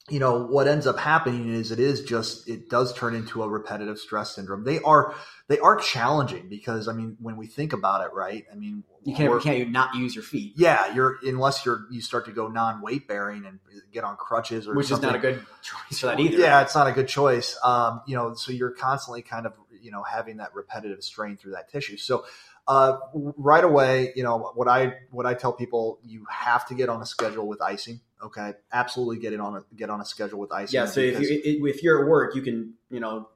[0.09, 3.47] you know, what ends up happening is it is just it does turn into a
[3.47, 4.63] repetitive stress syndrome.
[4.63, 5.13] They are
[5.47, 8.45] they are challenging because I mean, when we think about it, right?
[8.51, 12.01] I mean, you can't you can't not use your feet, yeah, you're unless you're you
[12.01, 13.59] start to go non weight bearing and
[13.93, 16.37] get on crutches or which is not a good choice for that either.
[16.37, 17.57] Yeah, it's not a good choice.
[17.63, 21.51] Um, you know, so you're constantly kind of you know having that repetitive strain through
[21.51, 21.97] that tissue.
[21.97, 22.25] So
[22.67, 26.89] uh, right away, you know what I what I tell people, you have to get
[26.89, 28.01] on a schedule with icing.
[28.21, 30.71] Okay, absolutely get it on a get on a schedule with ice.
[30.71, 30.85] Yeah.
[30.85, 33.29] So if you if you're at work, you can you know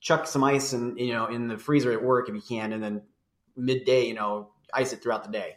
[0.00, 2.82] chuck some ice and you know in the freezer at work if you can, and
[2.82, 3.02] then
[3.56, 5.56] midday you know ice it throughout the day.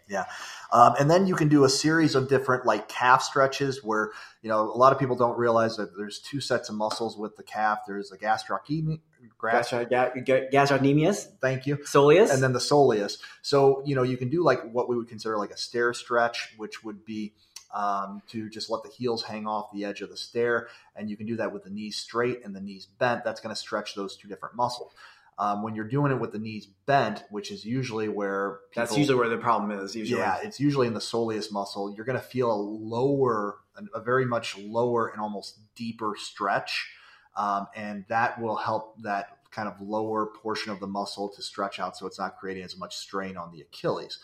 [0.72, 4.12] Um, and then you can do a series of different like calf stretches where,
[4.42, 7.36] you know, a lot of people don't realize that there's two sets of muscles with
[7.38, 7.80] the calf.
[7.88, 9.00] There's the gastrocnemius,
[9.42, 11.78] gas, Gastro- ga- ga- Gastrocnemius, thank you.
[11.78, 13.18] soleus, And then the soleus.
[13.42, 16.54] So, you know, you can do like what we would consider like a stair stretch,
[16.58, 17.34] which would be
[17.76, 20.70] um, to just let the heels hang off the edge of the stair.
[20.96, 23.26] And you can do that with the knees straight and the knees bent.
[23.26, 24.94] That's going to stretch those two different muscles.
[25.38, 28.98] Um, when you're doing it with the knees bent, which is usually where people, that's
[28.98, 29.94] usually where the problem is.
[29.94, 31.94] Usually, yeah, it's usually in the soleus muscle.
[31.94, 33.58] You're going to feel a lower,
[33.94, 36.90] a very much lower and almost deeper stretch,
[37.36, 41.80] um, and that will help that kind of lower portion of the muscle to stretch
[41.80, 44.20] out, so it's not creating as much strain on the Achilles.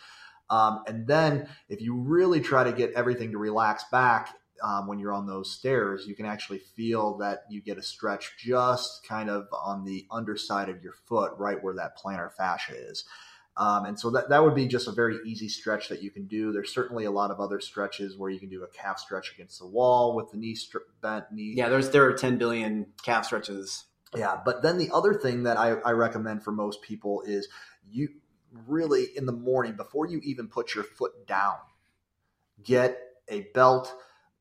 [0.52, 4.99] Um, and then, if you really try to get everything to relax back um, when
[4.99, 9.30] you're on those stairs, you can actually feel that you get a stretch just kind
[9.30, 13.06] of on the underside of your foot, right where that plantar fascia is.
[13.58, 16.26] Um, and so that, that would be just a very easy stretch that you can
[16.26, 16.52] do.
[16.52, 19.60] There's certainly a lot of other stretches where you can do a calf stretch against
[19.60, 21.54] the wall with the knee stri- bent knee.
[21.56, 21.70] yeah.
[21.70, 23.86] There's there are 10 billion calf stretches.
[24.16, 24.38] Yeah.
[24.43, 27.47] But then the other thing that I, I recommend for most people is
[27.89, 28.10] you
[28.68, 31.58] really in the morning before you even put your foot down,
[32.64, 33.93] get a belt,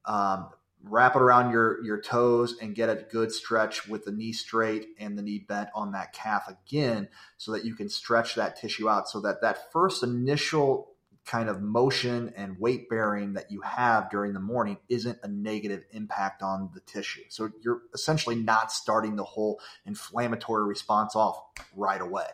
[0.04, 0.50] um,
[0.82, 4.88] wrap it around your your toes and get a good stretch with the knee straight
[4.98, 8.88] and the knee bent on that calf again so that you can stretch that tissue
[8.88, 10.89] out so that that first initial
[11.30, 15.84] kind of motion and weight bearing that you have during the morning isn't a negative
[15.92, 21.40] impact on the tissue so you're essentially not starting the whole inflammatory response off
[21.76, 22.26] right away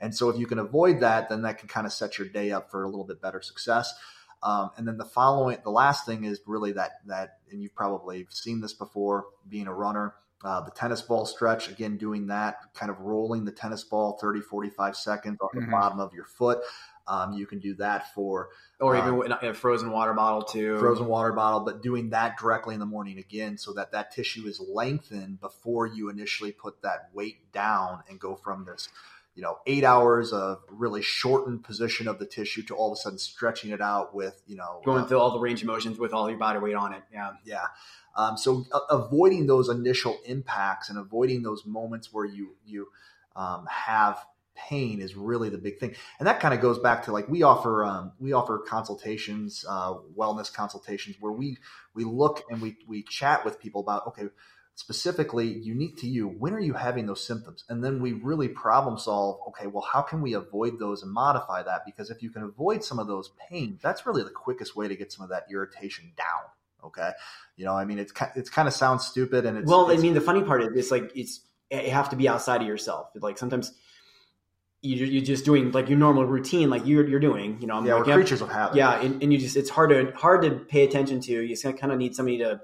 [0.00, 2.52] and so if you can avoid that then that can kind of set your day
[2.52, 3.94] up for a little bit better success
[4.42, 8.26] um, and then the following, the last thing is really that that, and you've probably
[8.30, 10.14] seen this before, being a runner.
[10.44, 14.40] Uh, the tennis ball stretch, again, doing that, kind of rolling the tennis ball 30,
[14.40, 15.70] 45 seconds off the Mhm.
[15.70, 16.60] bottom of your foot.
[17.06, 20.78] Um, you can do that for Or Um, even in a frozen water bottle too.
[20.78, 24.46] frozen water bottle, but doing that directly in the morning again, so that that tissue
[24.46, 28.88] is lengthened before you initially put that weight down and go from this,
[29.34, 33.00] you know, eight hours of really shortened position of the tissue to all of a
[33.00, 35.98] sudden stretching it out with, you know, going uh, through all the range of motions
[35.98, 37.02] with all your body weight on it.
[37.12, 37.32] Yeah.
[37.44, 37.66] yeah.
[38.14, 42.88] Um, so uh, avoiding those initial impacts and avoiding those moments where you you
[43.34, 44.24] um, have
[44.54, 47.42] pain is really the big thing, and that kind of goes back to like we
[47.42, 51.56] offer um, we offer consultations, uh, wellness consultations where we
[51.94, 54.24] we look and we we chat with people about okay
[54.74, 57.64] specifically unique to you when are you having those symptoms?
[57.68, 61.62] And then we really problem solve okay well how can we avoid those and modify
[61.62, 61.82] that?
[61.84, 64.96] Because if you can avoid some of those pain that's really the quickest way to
[64.96, 66.50] get some of that irritation down
[66.84, 67.10] okay?
[67.56, 70.14] You know i mean it's it's kind of sounds stupid and it's well, I mean,
[70.14, 71.40] the funny part is it's like it's
[71.72, 73.08] you have to be outside of yourself.
[73.14, 73.72] Like sometimes
[74.82, 77.58] you you're just doing like your normal routine, like you're you're doing.
[77.60, 79.70] You know, I'm yeah like, we're creatures of habit Yeah, and, and you just it's
[79.70, 81.32] hard to hard to pay attention to.
[81.32, 82.60] You just kind of need somebody to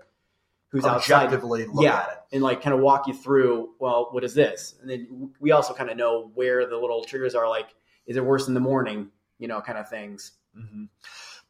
[0.70, 3.70] who's outside objectively look yeah, at it and like kind of walk you through.
[3.78, 4.74] Well, what is this?
[4.82, 7.48] And then we also kind of know where the little triggers are.
[7.48, 7.68] Like,
[8.06, 9.10] is it worse in the morning?
[9.38, 10.32] You know, kind of things.
[10.54, 10.86] hmm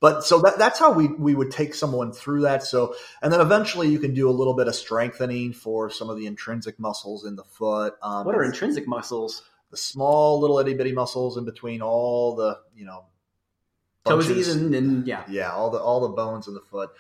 [0.01, 2.63] But so that, that's how we, we would take someone through that.
[2.63, 6.17] So, and then eventually you can do a little bit of strengthening for some of
[6.19, 7.95] the intrinsic muscles in the foot.
[8.03, 9.43] Um, What are intrinsic muscles?
[9.71, 13.05] The small little itty bitty muscles in between all the, you know,
[14.07, 15.25] Toesies and, and yeah.
[15.29, 16.91] yeah, all the, all the bones in the foot.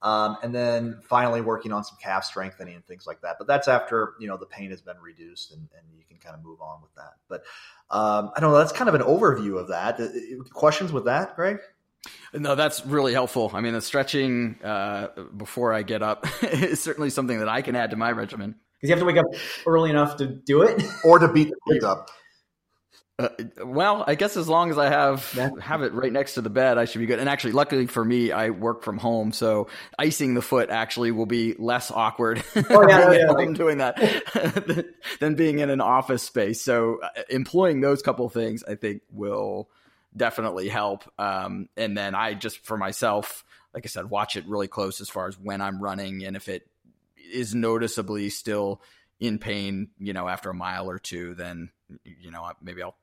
[0.00, 3.36] Um, and then finally working on some calf strengthening and things like that.
[3.38, 6.34] But that's after, you know, the pain has been reduced and, and you can kind
[6.34, 7.14] of move on with that.
[7.28, 7.44] But,
[7.90, 8.58] um, I don't know.
[8.58, 9.98] That's kind of an overview of that.
[9.98, 11.58] Uh, Questions with that, Greg?
[12.34, 13.50] No, that's really helpful.
[13.54, 17.76] I mean, the stretching uh, before I get up is certainly something that I can
[17.76, 18.56] add to my regimen.
[18.84, 20.82] Because you have to wake up early enough to do it.
[21.04, 22.10] Or to beat the kids up.
[23.18, 23.28] Uh,
[23.64, 25.50] well, I guess as long as I have Yeah.
[25.60, 27.18] have it right next to the bed, I should be good.
[27.20, 29.68] And actually, luckily for me, I work from home, so
[29.98, 32.42] icing the foot actually will be less awkward.
[32.56, 34.86] Oh, yeah, being yeah, at like- home doing that
[35.20, 36.60] than being in an office space.
[36.62, 39.68] So, uh, employing those couple things, I think, will
[40.16, 41.04] definitely help.
[41.18, 45.08] Um, and then I just for myself, like I said, watch it really close as
[45.08, 46.66] far as when I'm running, and if it
[47.34, 48.80] is noticeably still
[49.20, 51.70] in pain, you know, after a mile or two, then
[52.04, 52.96] you know maybe I'll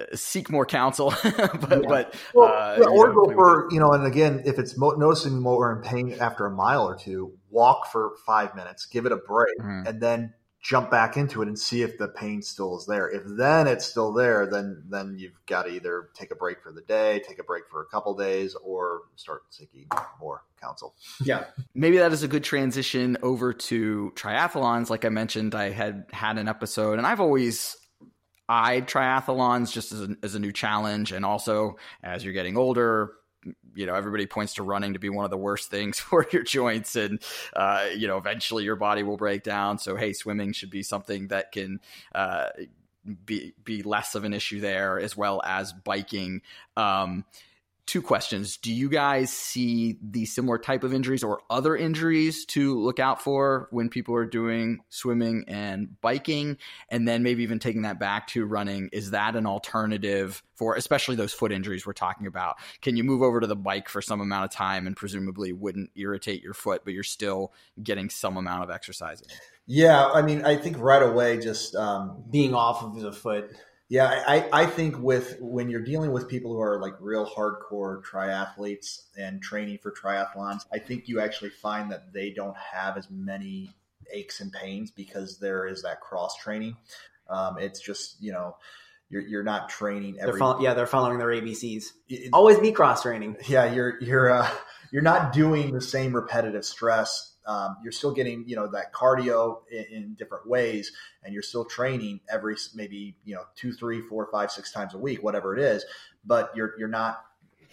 [0.00, 1.12] uh, seek more counsel.
[1.22, 4.96] but but Well, uh, yeah, or go for you know, and again, if it's mo-
[4.96, 9.12] noticing more in pain after a mile or two, walk for five minutes, give it
[9.12, 9.86] a break, Mhm.
[9.88, 13.08] and then jump back into it and see if the pain still is there.
[13.08, 16.72] If then it's still there, then then you've got to either take a break for
[16.72, 19.86] the day, take a break for a couple days, or start seeking
[20.20, 20.94] more counsel.
[21.22, 21.44] Yeah.
[21.74, 24.90] Maybe that is a good transition over to triathlons.
[24.90, 27.76] Like I mentioned, I had had an episode, and I've always
[28.48, 33.12] eyed triathlons just as a, as a new challenge, and also as you're getting older,
[33.74, 36.42] you know everybody points to running to be one of the worst things for your
[36.42, 37.22] joints and
[37.54, 39.78] uh, you know eventually your body will break down.
[39.78, 41.80] So hey swimming should be something that can
[42.14, 42.48] uh,
[43.24, 46.42] be be less of an issue there as well as biking.
[46.76, 47.24] Um,
[47.88, 48.58] two questions.
[48.58, 53.22] Do you guys see the similar type of injuries or other injuries to look out
[53.22, 56.58] for when people are doing swimming and biking?
[56.90, 61.16] And then maybe even taking that back to running, is that an alternative for especially
[61.16, 62.56] those foot injuries we're talking about?
[62.82, 65.90] Can you move over to the bike for some amount of time and presumably wouldn't
[65.96, 69.22] irritate your foot, but you're still getting some amount of exercise?
[69.66, 73.50] Yeah, I mean, I think right away, just um, being off of the foot
[73.88, 78.02] yeah, I, I think with when you're dealing with people who are like real hardcore
[78.04, 83.08] triathletes and training for triathlons, I think you actually find that they don't have as
[83.10, 83.74] many
[84.12, 86.76] aches and pains because there is that cross training.
[87.30, 88.56] Um, it's just you know
[89.08, 90.38] you're you're not training every.
[90.38, 91.84] They're yeah, they're following their ABCs.
[92.08, 93.36] It, Always be cross training.
[93.48, 94.50] Yeah, you're you're uh,
[94.90, 99.62] you're not doing the same repetitive stress um, you're still getting you know that cardio
[99.70, 100.92] in, in, different ways
[101.24, 104.98] and you're still training every maybe you know two three four five six times a
[104.98, 105.84] week whatever it is
[106.24, 107.24] but you're you're not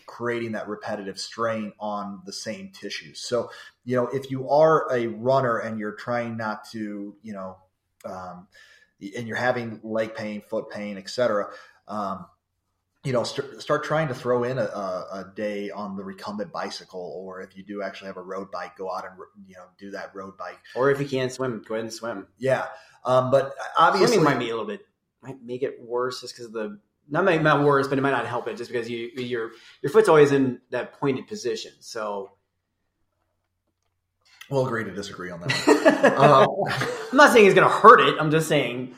[0.05, 3.19] creating that repetitive strain on the same tissues.
[3.19, 3.49] So
[3.83, 7.57] you know if you are a runner and you're trying not to you know
[8.05, 8.47] um,
[9.15, 11.47] and you're having leg pain foot pain etc
[11.87, 12.25] um,
[13.05, 17.13] you know, st- start trying to throw in a, a, day on the recumbent bicycle,
[17.23, 19.13] or if you do actually have a road bike, go out and
[19.47, 20.57] you know do that road bike.
[20.75, 22.27] Or if you can't swim, go ahead and swim.
[22.39, 22.65] Yeah,
[23.05, 24.81] um, but obviously, swimming might be a little bit
[25.21, 26.79] might make it worse just because the
[27.09, 29.51] not make not worse, but it might not help it just because you your
[29.81, 31.71] your foot's always in that pointed position.
[31.79, 32.31] So
[34.49, 36.15] we'll agree to disagree on that.
[36.17, 36.47] um,
[37.11, 38.15] I'm not saying it's going to hurt it.
[38.19, 38.95] I'm just saying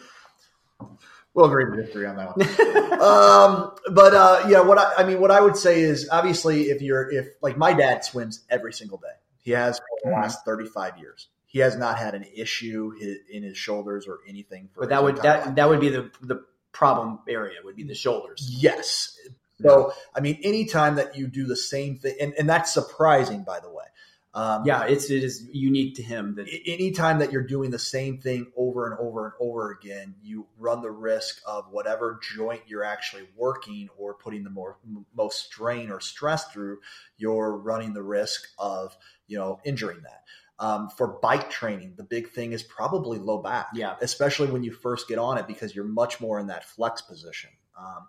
[1.38, 3.00] We'll agree to disagree on that one.
[3.00, 6.82] um, but uh, yeah, what I, I, mean, what I would say is, obviously, if
[6.82, 9.14] you're if like my dad swims every single day,
[9.44, 10.20] he has for the mm-hmm.
[10.20, 11.28] last thirty five years.
[11.46, 12.92] He has not had an issue
[13.32, 14.70] in his shoulders or anything.
[14.76, 15.56] but that would that life.
[15.56, 18.44] that would be the the problem area would be the shoulders.
[18.60, 19.16] Yes.
[19.62, 23.60] So I mean, anytime that you do the same thing, and, and that's surprising, by
[23.60, 23.86] the way.
[24.38, 26.36] Um, yeah, it's it is unique to him.
[26.36, 30.46] That anytime that you're doing the same thing over and over and over again, you
[30.60, 34.78] run the risk of whatever joint you're actually working or putting the more
[35.16, 36.78] most strain or stress through.
[37.18, 40.22] You're running the risk of you know injuring that.
[40.60, 43.70] Um, for bike training, the big thing is probably low back.
[43.74, 47.02] Yeah, especially when you first get on it because you're much more in that flex
[47.02, 47.50] position.
[47.76, 48.08] Um,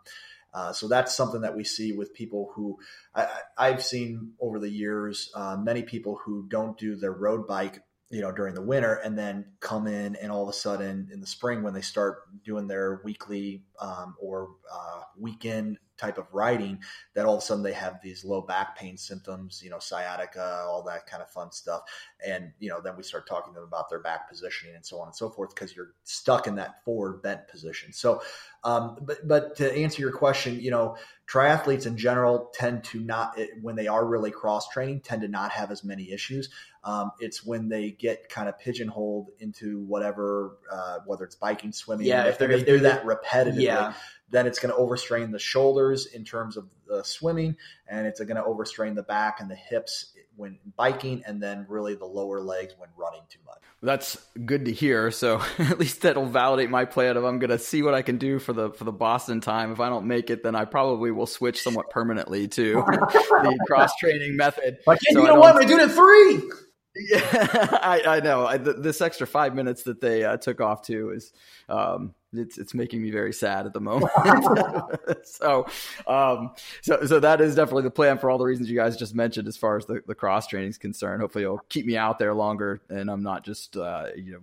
[0.55, 2.79] uh, so that's something that we see with people who
[3.15, 5.31] I, have seen over the years.
[5.35, 9.19] Uh, many people who don't do their road bike, you know, during the winter, and
[9.19, 12.67] then come in and all of a sudden in the spring when they start doing
[12.67, 16.79] their weekly um, or uh, weekend type of riding
[17.15, 20.65] that all of a sudden they have these low back pain symptoms, you know, sciatica,
[20.67, 21.83] all that kind of fun stuff.
[22.25, 25.01] And, you know, then we start talking to them about their back positioning and so
[25.01, 27.93] on and so forth because you're stuck in that forward bent position.
[27.93, 28.23] So,
[28.65, 30.97] um, but, but to answer your question, you know,
[31.31, 35.51] triathletes in general tend to not, when they are really cross training, tend to not
[35.51, 36.49] have as many issues.
[36.85, 42.07] Um, it's when they get kind of pigeonholed into whatever, uh, whether it's biking, swimming,
[42.07, 43.93] yeah, if, if they do that repetitively, yeah
[44.31, 47.57] then it's going to overstrain the shoulders in terms of the swimming,
[47.89, 51.95] and it's going to overstrain the back and the hips when biking, and then really
[51.95, 53.59] the lower legs when running too much.
[53.83, 54.17] That's
[54.47, 55.11] good to hear.
[55.11, 58.17] So at least that'll validate my plan of I'm going to see what I can
[58.19, 59.73] do for the for the Boston time.
[59.73, 63.95] If I don't make it, then I probably will switch somewhat permanently to the cross
[63.97, 64.79] training method.
[64.87, 65.57] But so you know what?
[65.57, 66.51] I do it three.
[66.97, 67.21] Yeah,
[67.83, 68.47] I, I know.
[68.47, 71.33] I, this extra five minutes that they uh, took off too is
[71.69, 74.13] um, it's it's making me very sad at the moment.
[75.25, 75.67] so,
[76.07, 76.53] um,
[76.83, 79.49] so so that is definitely the plan for all the reasons you guys just mentioned,
[79.49, 81.21] as far as the, the cross training is concerned.
[81.21, 84.41] Hopefully, it'll keep me out there longer, and I'm not just uh, you know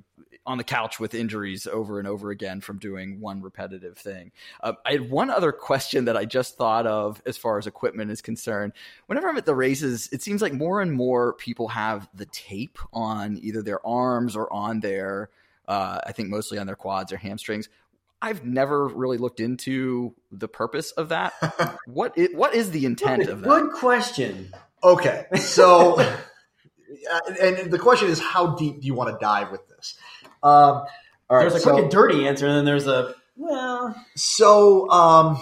[0.48, 4.32] on the couch with injuries over and over again from doing one repetitive thing.
[4.62, 8.12] Uh, I had one other question that I just thought of as far as equipment
[8.12, 8.74] is concerned.
[9.08, 12.78] Whenever I'm at the races, it seems like more and more people have the tape
[12.94, 15.30] on either their arms or on their
[15.68, 17.70] uh, I think mostly on their quads or hamstrings.
[18.22, 21.34] I've never really looked into the purpose of that.
[21.86, 23.48] what is, what is the intent of that?
[23.48, 24.54] Good question.
[24.84, 26.00] Okay, so
[27.42, 29.96] and the question is, how deep do you want to dive with this?
[30.44, 30.88] Um, All
[31.30, 33.96] right, there's a so- quick and dirty answer, and then there's a well.
[34.16, 35.40] So, um,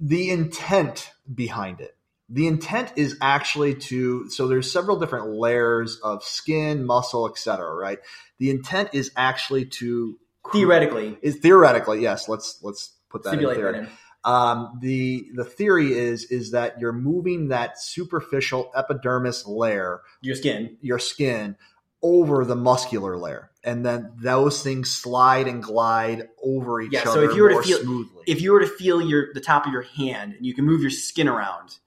[0.00, 1.96] the intent behind it.
[2.30, 7.74] The intent is actually to so there's several different layers of skin, muscle, etc.
[7.74, 7.98] Right.
[8.38, 10.18] The intent is actually to
[10.52, 12.28] Theoretically, is theoretically yes.
[12.28, 13.72] Let's let's put that in stipulate theory.
[13.72, 13.88] that in.
[14.24, 20.76] Um, the the theory is is that you're moving that superficial epidermis layer, Your skin.
[20.80, 21.56] your skin,
[22.02, 27.08] over the muscular layer, and then those things slide and glide over each other.
[27.08, 28.24] Yeah, so if you were to feel- smoothly.
[28.26, 30.80] If you were to feel your the top of your hand and you can move
[30.80, 31.78] your skin around,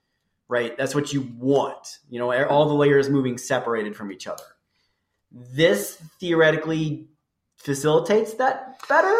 [0.51, 0.77] right?
[0.77, 1.99] That's what you want.
[2.09, 4.43] You know, all the layers moving separated from each other.
[5.31, 7.07] This theoretically
[7.55, 9.15] facilitates that better.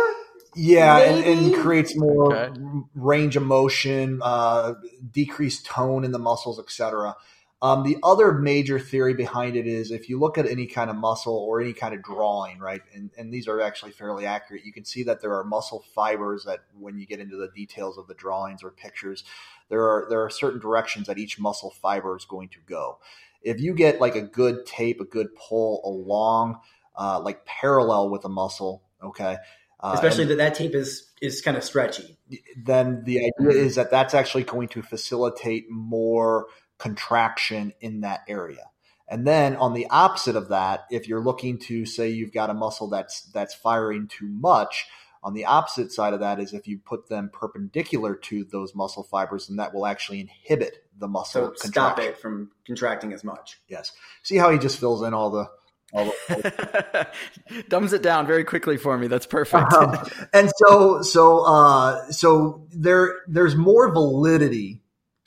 [0.57, 2.59] Yeah, and, and creates more Okay.
[2.93, 4.73] range of motion, uh,
[5.09, 7.15] decreased tone in the muscles, etc.
[7.63, 10.95] Um, the other major theory behind it is if you look at any kind of
[10.95, 14.73] muscle or any kind of drawing, right, and, and these are actually fairly accurate, you
[14.73, 18.07] can see that there are muscle fibers that when you get into the details of
[18.07, 19.23] the drawings or pictures,
[19.69, 22.97] there are there are certain directions that each muscle fiber is going to go.
[23.43, 26.59] If you get like a good tape, a good pull along,
[26.95, 29.37] uh, like parallel with a muscle, okay,
[29.81, 32.17] uh, Especially that that tape is is kind of stretchy.
[32.55, 36.47] then the idea is that that's actually going to facilitate more
[36.81, 38.69] contraction in that area.
[39.07, 42.53] And then on the opposite of that, if you're looking to say you've got a
[42.53, 44.87] muscle that's that's firing too much,
[45.23, 49.03] on the opposite side of that is if you put them perpendicular to those muscle
[49.03, 53.59] fibers, and that will actually inhibit the muscle So stop it from contracting as much.
[53.67, 53.91] Yes.
[54.23, 55.49] See how he just fills in all the
[55.93, 57.07] all the
[57.69, 59.07] Dumbs it down very quickly for me.
[59.07, 59.73] That's perfect.
[59.73, 59.97] Um,
[60.33, 64.80] and so so uh so there there's more validity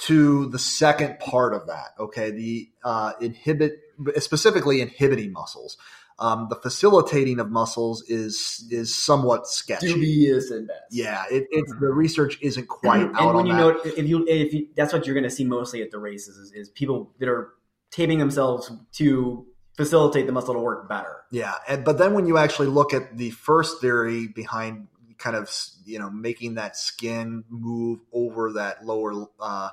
[0.07, 3.73] to the second part of that okay the uh inhibit
[4.17, 5.77] specifically inhibiting muscles
[6.19, 10.77] um the facilitating of muscles is is somewhat sketchy Dubious and bad.
[10.91, 13.59] yeah it, it's the research isn't quite and out when on you that.
[13.59, 16.37] know if you if you, that's what you're going to see mostly at the races
[16.37, 17.53] is, is people that are
[17.91, 19.47] taping themselves to
[19.77, 21.23] facilitate the muscle to work better.
[21.31, 24.89] Yeah, and, but then when you actually look at the first theory behind
[25.25, 25.51] kind of
[25.87, 29.71] you know making that skin move over that lower uh,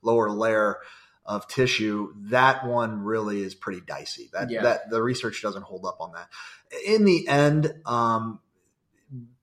[0.00, 0.78] lower layer
[1.26, 4.30] of tissue, that one really is pretty dicey.
[4.32, 4.62] That Yeah.
[4.62, 6.28] that the research doesn't hold up on that.
[6.86, 8.40] In the end, um,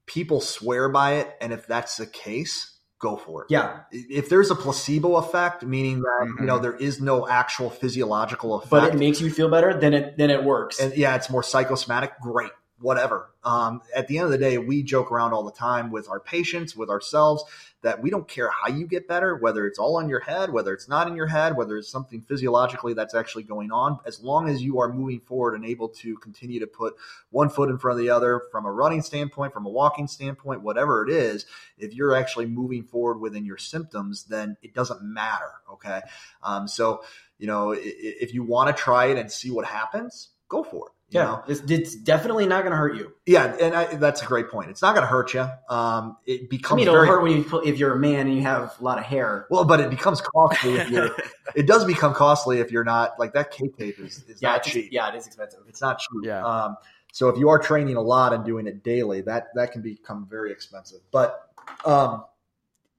[0.07, 4.51] people swear by it, and if that's the case, go for it Yeah, if there's
[4.51, 8.97] a placebo effect, meaning that you know there is no actual physiological effect, but it
[8.97, 10.79] makes you feel better, then it then it works.
[10.79, 12.13] and yeah, it's more psychosomatic.
[12.19, 12.51] Great,
[12.81, 13.31] whatever.
[13.43, 16.19] Um, at the end of the day, we joke around all the time with our
[16.19, 17.43] patients, with ourselves,
[17.81, 20.71] that we don't care how you get better, whether it's all on your head, whether
[20.73, 23.97] it's not in your head, whether it's something physiologically that's actually going on.
[24.05, 26.95] As long as you are moving forward and able to continue to put
[27.31, 30.61] one foot in front of the other from a running standpoint, from a walking standpoint,
[30.61, 31.45] whatever it is,
[31.77, 35.51] if you're actually moving forward within your symptoms, then it doesn't matter.
[35.73, 36.01] Okay.
[36.43, 37.03] Um, so,
[37.39, 40.93] you know, if you want to try it and see what happens, go for it.
[41.11, 41.43] You yeah, know?
[41.47, 43.11] it's, it's definitely not going to hurt you.
[43.25, 44.69] Yeah, and I, that's a great point.
[44.69, 45.41] It's not going to hurt you.
[45.69, 48.27] Um, it I becomes mean, it'll very hurt when you put- if you're a man
[48.27, 49.45] and you have a lot of hair.
[49.49, 51.09] well, but it becomes costly if you're.
[51.55, 53.51] it does become costly if you're not like that.
[53.51, 54.87] K tape is, is Yeah, not cheap.
[54.91, 55.59] yeah, it is expensive.
[55.67, 56.21] It's not cheap.
[56.23, 56.45] Yeah.
[56.45, 56.77] Um,
[57.11, 60.27] so if you are training a lot and doing it daily, that that can become
[60.29, 61.01] very expensive.
[61.11, 61.41] But
[61.83, 62.23] um,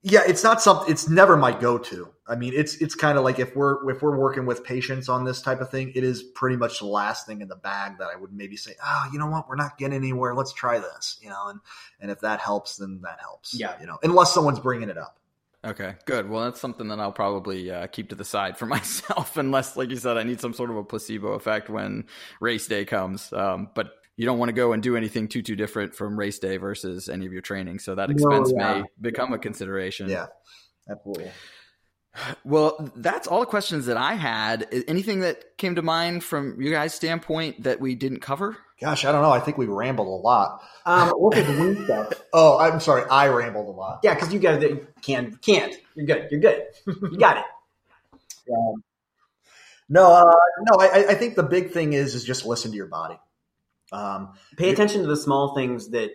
[0.02, 0.90] yeah, it's not something.
[0.90, 2.08] It's never my go-to.
[2.26, 5.24] I mean, it's it's kind of like if we're if we're working with patients on
[5.24, 8.08] this type of thing, it is pretty much the last thing in the bag that
[8.12, 10.34] I would maybe say, oh, you know what, we're not getting anywhere.
[10.34, 11.18] Let's try this.
[11.22, 11.60] You know, and
[12.00, 13.54] and if that helps, then that helps.
[13.54, 13.78] Yeah.
[13.80, 15.18] You know, unless someone's bringing it up.
[15.64, 16.28] Okay, good.
[16.28, 19.90] Well, that's something that I'll probably uh, keep to the side for myself, unless, like
[19.90, 22.06] you said, I need some sort of a placebo effect when
[22.40, 23.32] race day comes.
[23.32, 26.38] Um, but you don't want to go and do anything too too different from race
[26.38, 28.74] day versus any of your training, so that No, expense yeah.
[28.80, 30.08] may become a consideration.
[30.08, 30.26] Yeah.
[30.88, 31.30] Absolutely.
[32.44, 34.68] Well, that's all the questions that I had.
[34.86, 38.58] Anything that came to mind from you guys' standpoint that we didn't cover?
[38.80, 39.30] Gosh, I don't know.
[39.30, 40.60] I think we rambled a lot.
[40.84, 42.12] Um, what was the wing stuff?
[42.34, 43.04] Oh, I'm sorry.
[43.10, 44.00] I rambled a lot.
[44.02, 45.74] Yeah, because you got to can can't.
[45.94, 46.28] You're good.
[46.30, 46.62] You're good.
[46.86, 47.44] You got it.
[49.88, 50.24] No, uh,
[50.60, 50.76] no.
[50.80, 53.18] I, I think the big thing is is just listen to your body.
[53.92, 56.10] Um, Pay attention to the small things that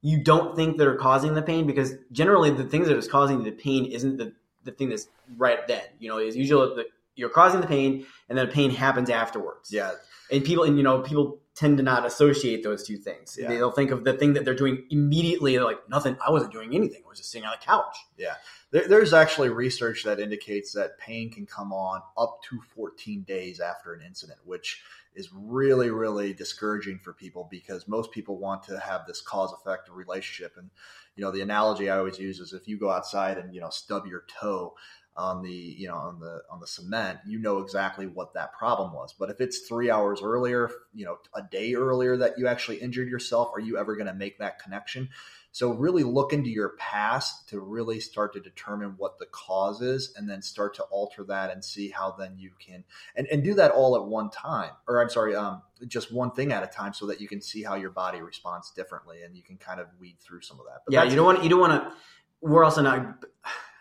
[0.00, 3.44] you don't think that are causing the pain, because generally the things that is causing
[3.44, 4.32] the pain isn't the,
[4.64, 5.82] the thing that's right then.
[5.98, 9.72] You know, is usually the, you're causing the pain, and then the pain happens afterwards.
[9.72, 9.92] yeah,
[10.30, 13.36] and people and you know people tend to not associate those two things.
[13.38, 13.48] Yeah.
[13.48, 15.52] They'll think of the thing that they're doing immediately.
[15.52, 16.16] They're like, nothing.
[16.26, 17.02] I wasn't doing anything.
[17.04, 17.96] I was just sitting on the couch.
[18.16, 18.34] Yeah.
[18.70, 23.60] There, there's actually research that indicates that pain can come on up to 14 days
[23.60, 24.82] after an incident, which
[25.14, 29.88] is really, really discouraging for people because most people want to have this cause effect
[29.90, 30.54] relationship.
[30.56, 30.70] And,
[31.16, 33.70] you know, the analogy I always use is if you go outside and, you know,
[33.70, 34.74] stub your toe
[35.14, 38.94] on the, you know, on the, on the cement, you know exactly what that problem
[38.94, 39.12] was.
[39.12, 43.08] But if it's three hours earlier, you know, a day earlier that you actually injured
[43.08, 45.10] yourself, are you ever going to make that connection?
[45.54, 50.14] So really look into your past to really start to determine what the cause is
[50.16, 52.84] and then start to alter that and see how then you can
[53.14, 54.70] and, and do that all at one time.
[54.88, 57.62] Or I'm sorry, um, just one thing at a time so that you can see
[57.62, 60.80] how your body responds differently and you can kind of weed through some of that.
[60.86, 61.92] But yeah, you don't want you don't want to.
[62.40, 63.22] We're also not.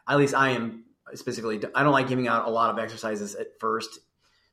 [0.08, 1.62] At least I am specifically.
[1.74, 4.00] I don't like giving out a lot of exercises at first,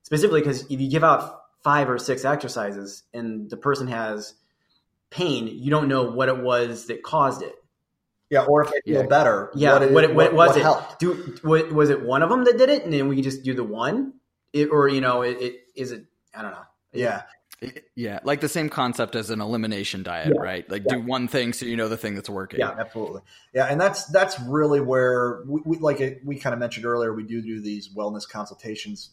[0.05, 4.35] specifically because if you give out five or six exercises and the person has
[5.11, 7.55] pain, you don't know what it was that caused it.
[8.31, 9.07] yeah, or if they feel Yeah.
[9.07, 9.51] better.
[9.55, 10.63] Yeah, it- what, it, what, was it?
[10.63, 10.99] helped?
[10.99, 13.43] Do what, was it one of them that did it, and then we can just
[13.43, 14.13] do the one,
[14.53, 16.05] it, or you know, it, it is it?
[16.35, 16.65] I don't know.
[16.93, 17.23] Yeah.
[17.97, 20.41] Yeah, like the same concept as an elimination diet, Yeah.
[20.41, 20.71] right?
[20.71, 22.61] Like do one thing so you know the thing that's working.
[22.61, 22.71] Yeah.
[22.79, 23.23] Absolutely.
[23.53, 27.13] Yeah, and that's that's really where we, we like it, we kind of mentioned earlier.
[27.13, 29.11] We do do these wellness consultations,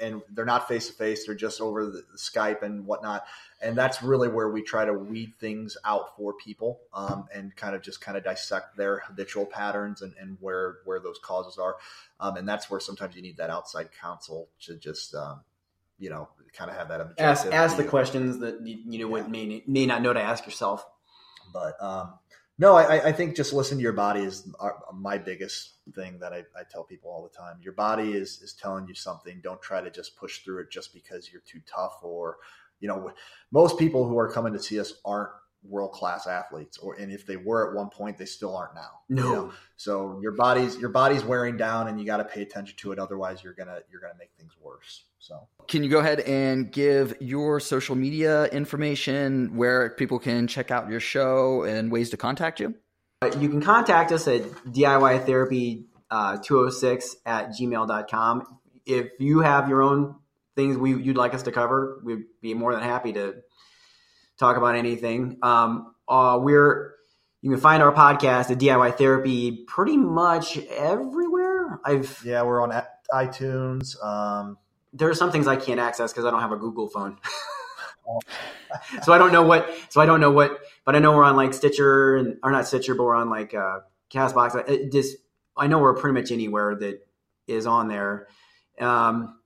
[0.00, 3.24] and they're not face to face; they're just over the, the Skype and whatnot.
[3.60, 7.74] And that's really where we try to weed things out for people, um, and kind
[7.74, 11.76] of just kind of dissect their habitual patterns and, and where where those causes are.
[12.20, 15.40] Um, and that's where sometimes you need that outside counsel to just um,
[15.98, 19.08] you know kind of have that objective Ask ask the questions that you, you know
[19.08, 20.86] what may may not know to ask yourself.
[21.52, 22.14] But um,
[22.58, 24.50] no, I, I think just listen to your body is
[24.92, 27.60] my biggest thing that I, I tell people all the time.
[27.62, 29.40] Your body is is telling you something.
[29.42, 32.38] Don't try to just push through it just because you're too tough or
[32.80, 33.12] you know
[33.52, 35.30] most people who are coming to see us aren't
[35.62, 38.90] world class athletes or and if they were at one point they still aren't now
[39.08, 39.22] No.
[39.24, 39.52] you know?
[39.76, 42.98] so your body's your body's wearing down and you got to pay attention to it
[42.98, 47.14] otherwise you're gonna you're gonna make things worse so Can you go ahead and give
[47.20, 52.60] your social media information where people can check out your show and ways to contact
[52.60, 52.74] you?
[53.20, 58.58] Uh, You can contact us at DIY Therapy uh, 206 at gmail.com.
[58.86, 60.14] If you have your own
[60.56, 63.42] things we, you'd like us to cover, we'd be more than happy to
[64.38, 65.38] talk about anything.
[65.42, 66.94] Um, uh, we're
[67.40, 71.80] you can find our podcast at DIY Therapy pretty much everywhere.
[71.84, 72.82] I've yeah we're on
[73.12, 74.58] itunes um
[74.92, 77.18] there are some things I can't access because I don't have a Google phone.
[79.02, 79.70] so I don't know what.
[79.90, 80.60] So I don't know what.
[80.84, 83.54] But I know we're on like Stitcher and or not Stitcher, but we're on like
[83.54, 83.80] uh,
[84.10, 84.68] Castbox.
[84.68, 85.16] It just
[85.56, 87.06] I know we're pretty much anywhere that
[87.46, 88.28] is on there.
[88.80, 89.38] Um,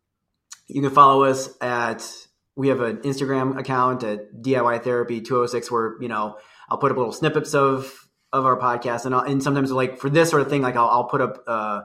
[0.69, 2.09] you can follow us at.
[2.57, 6.37] We have an Instagram account at DIY Therapy two hundred six, where you know
[6.69, 10.11] I'll put up little snippets of of our podcast, and I'll, and sometimes like for
[10.11, 11.83] this sort of thing, like I'll, I'll put up uh,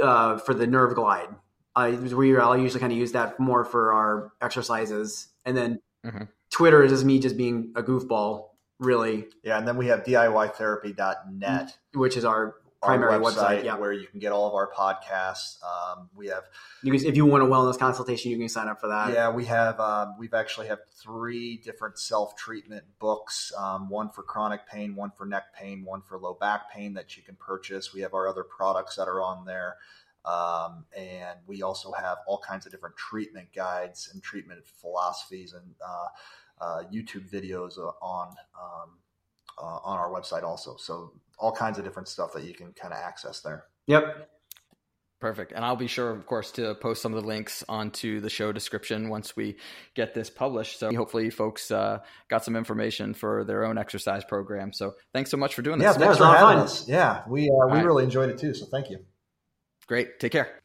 [0.00, 1.28] uh, for the Nerve Glide.
[1.74, 6.28] I we I'll usually kind of use that more for our exercises, and then Mhm.
[6.50, 11.76] Twitter is just me just being a goofball, really, yeah and then we have diytherapy.net
[11.94, 13.64] which is our our primary website.
[13.64, 15.58] Yeah, where you can get all of our podcasts.
[15.62, 16.44] Um, we have,
[16.82, 19.12] you can, if you want a wellness consultation, you can sign up for that.
[19.12, 23.52] yeah, we have, um, we've actually have three different self treatment books.
[23.56, 27.16] Um, one for chronic pain, one for neck pain, one for low back pain that
[27.16, 27.92] you can purchase.
[27.92, 29.76] We have our other products that are on there.
[30.24, 35.74] Um, and we also have all kinds of different treatment guides and treatment philosophies and
[35.84, 36.06] uh,
[36.60, 38.28] uh, YouTube videos on
[38.60, 38.98] um,
[39.58, 40.76] uh, on our website also.
[40.76, 43.64] So all kinds of different stuff that you can kind of access there.
[43.86, 44.28] Yep.
[45.20, 45.50] Perfect.
[45.52, 48.52] And I'll be sure, of course, to post some of the links onto the show
[48.52, 49.56] description once we
[49.94, 50.78] get this published.
[50.78, 54.72] So hopefully, folks uh, got some information for their own exercise program.
[54.72, 55.94] So thanks so much for doing this.
[55.94, 56.64] that thanks was for a lot of having fun.
[56.66, 56.88] us.
[56.88, 57.84] Yeah, we uh, we right.
[57.84, 58.54] really enjoyed it too.
[58.54, 58.98] So thank you.
[59.88, 60.20] Great.
[60.20, 60.60] Take care.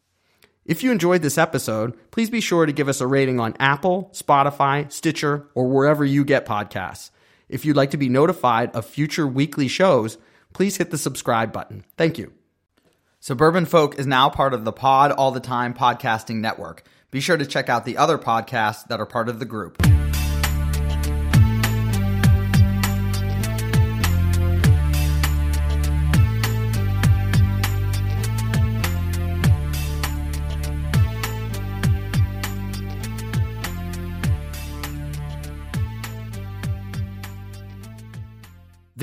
[0.65, 4.11] If you enjoyed this episode, please be sure to give us a rating on Apple,
[4.13, 7.09] Spotify, Stitcher, or wherever you get podcasts.
[7.49, 10.17] If you'd like to be notified of future weekly shows,
[10.53, 11.83] please hit the subscribe button.
[11.97, 12.33] Thank you.
[13.19, 16.83] Suburban Folk is now part of the Pod All the Time podcasting network.
[17.09, 19.81] Be sure to check out the other podcasts that are part of the group.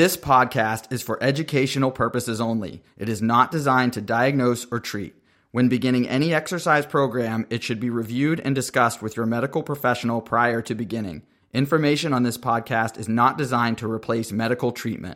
[0.01, 2.83] This podcast is for educational purposes only.
[2.97, 5.15] It is not designed to diagnose or treat.
[5.51, 10.23] When beginning any exercise program, it should be reviewed and discussed with your medical professional
[10.23, 11.21] prior to beginning.
[11.53, 15.09] Information on this podcast is not designed to replace medical treatment.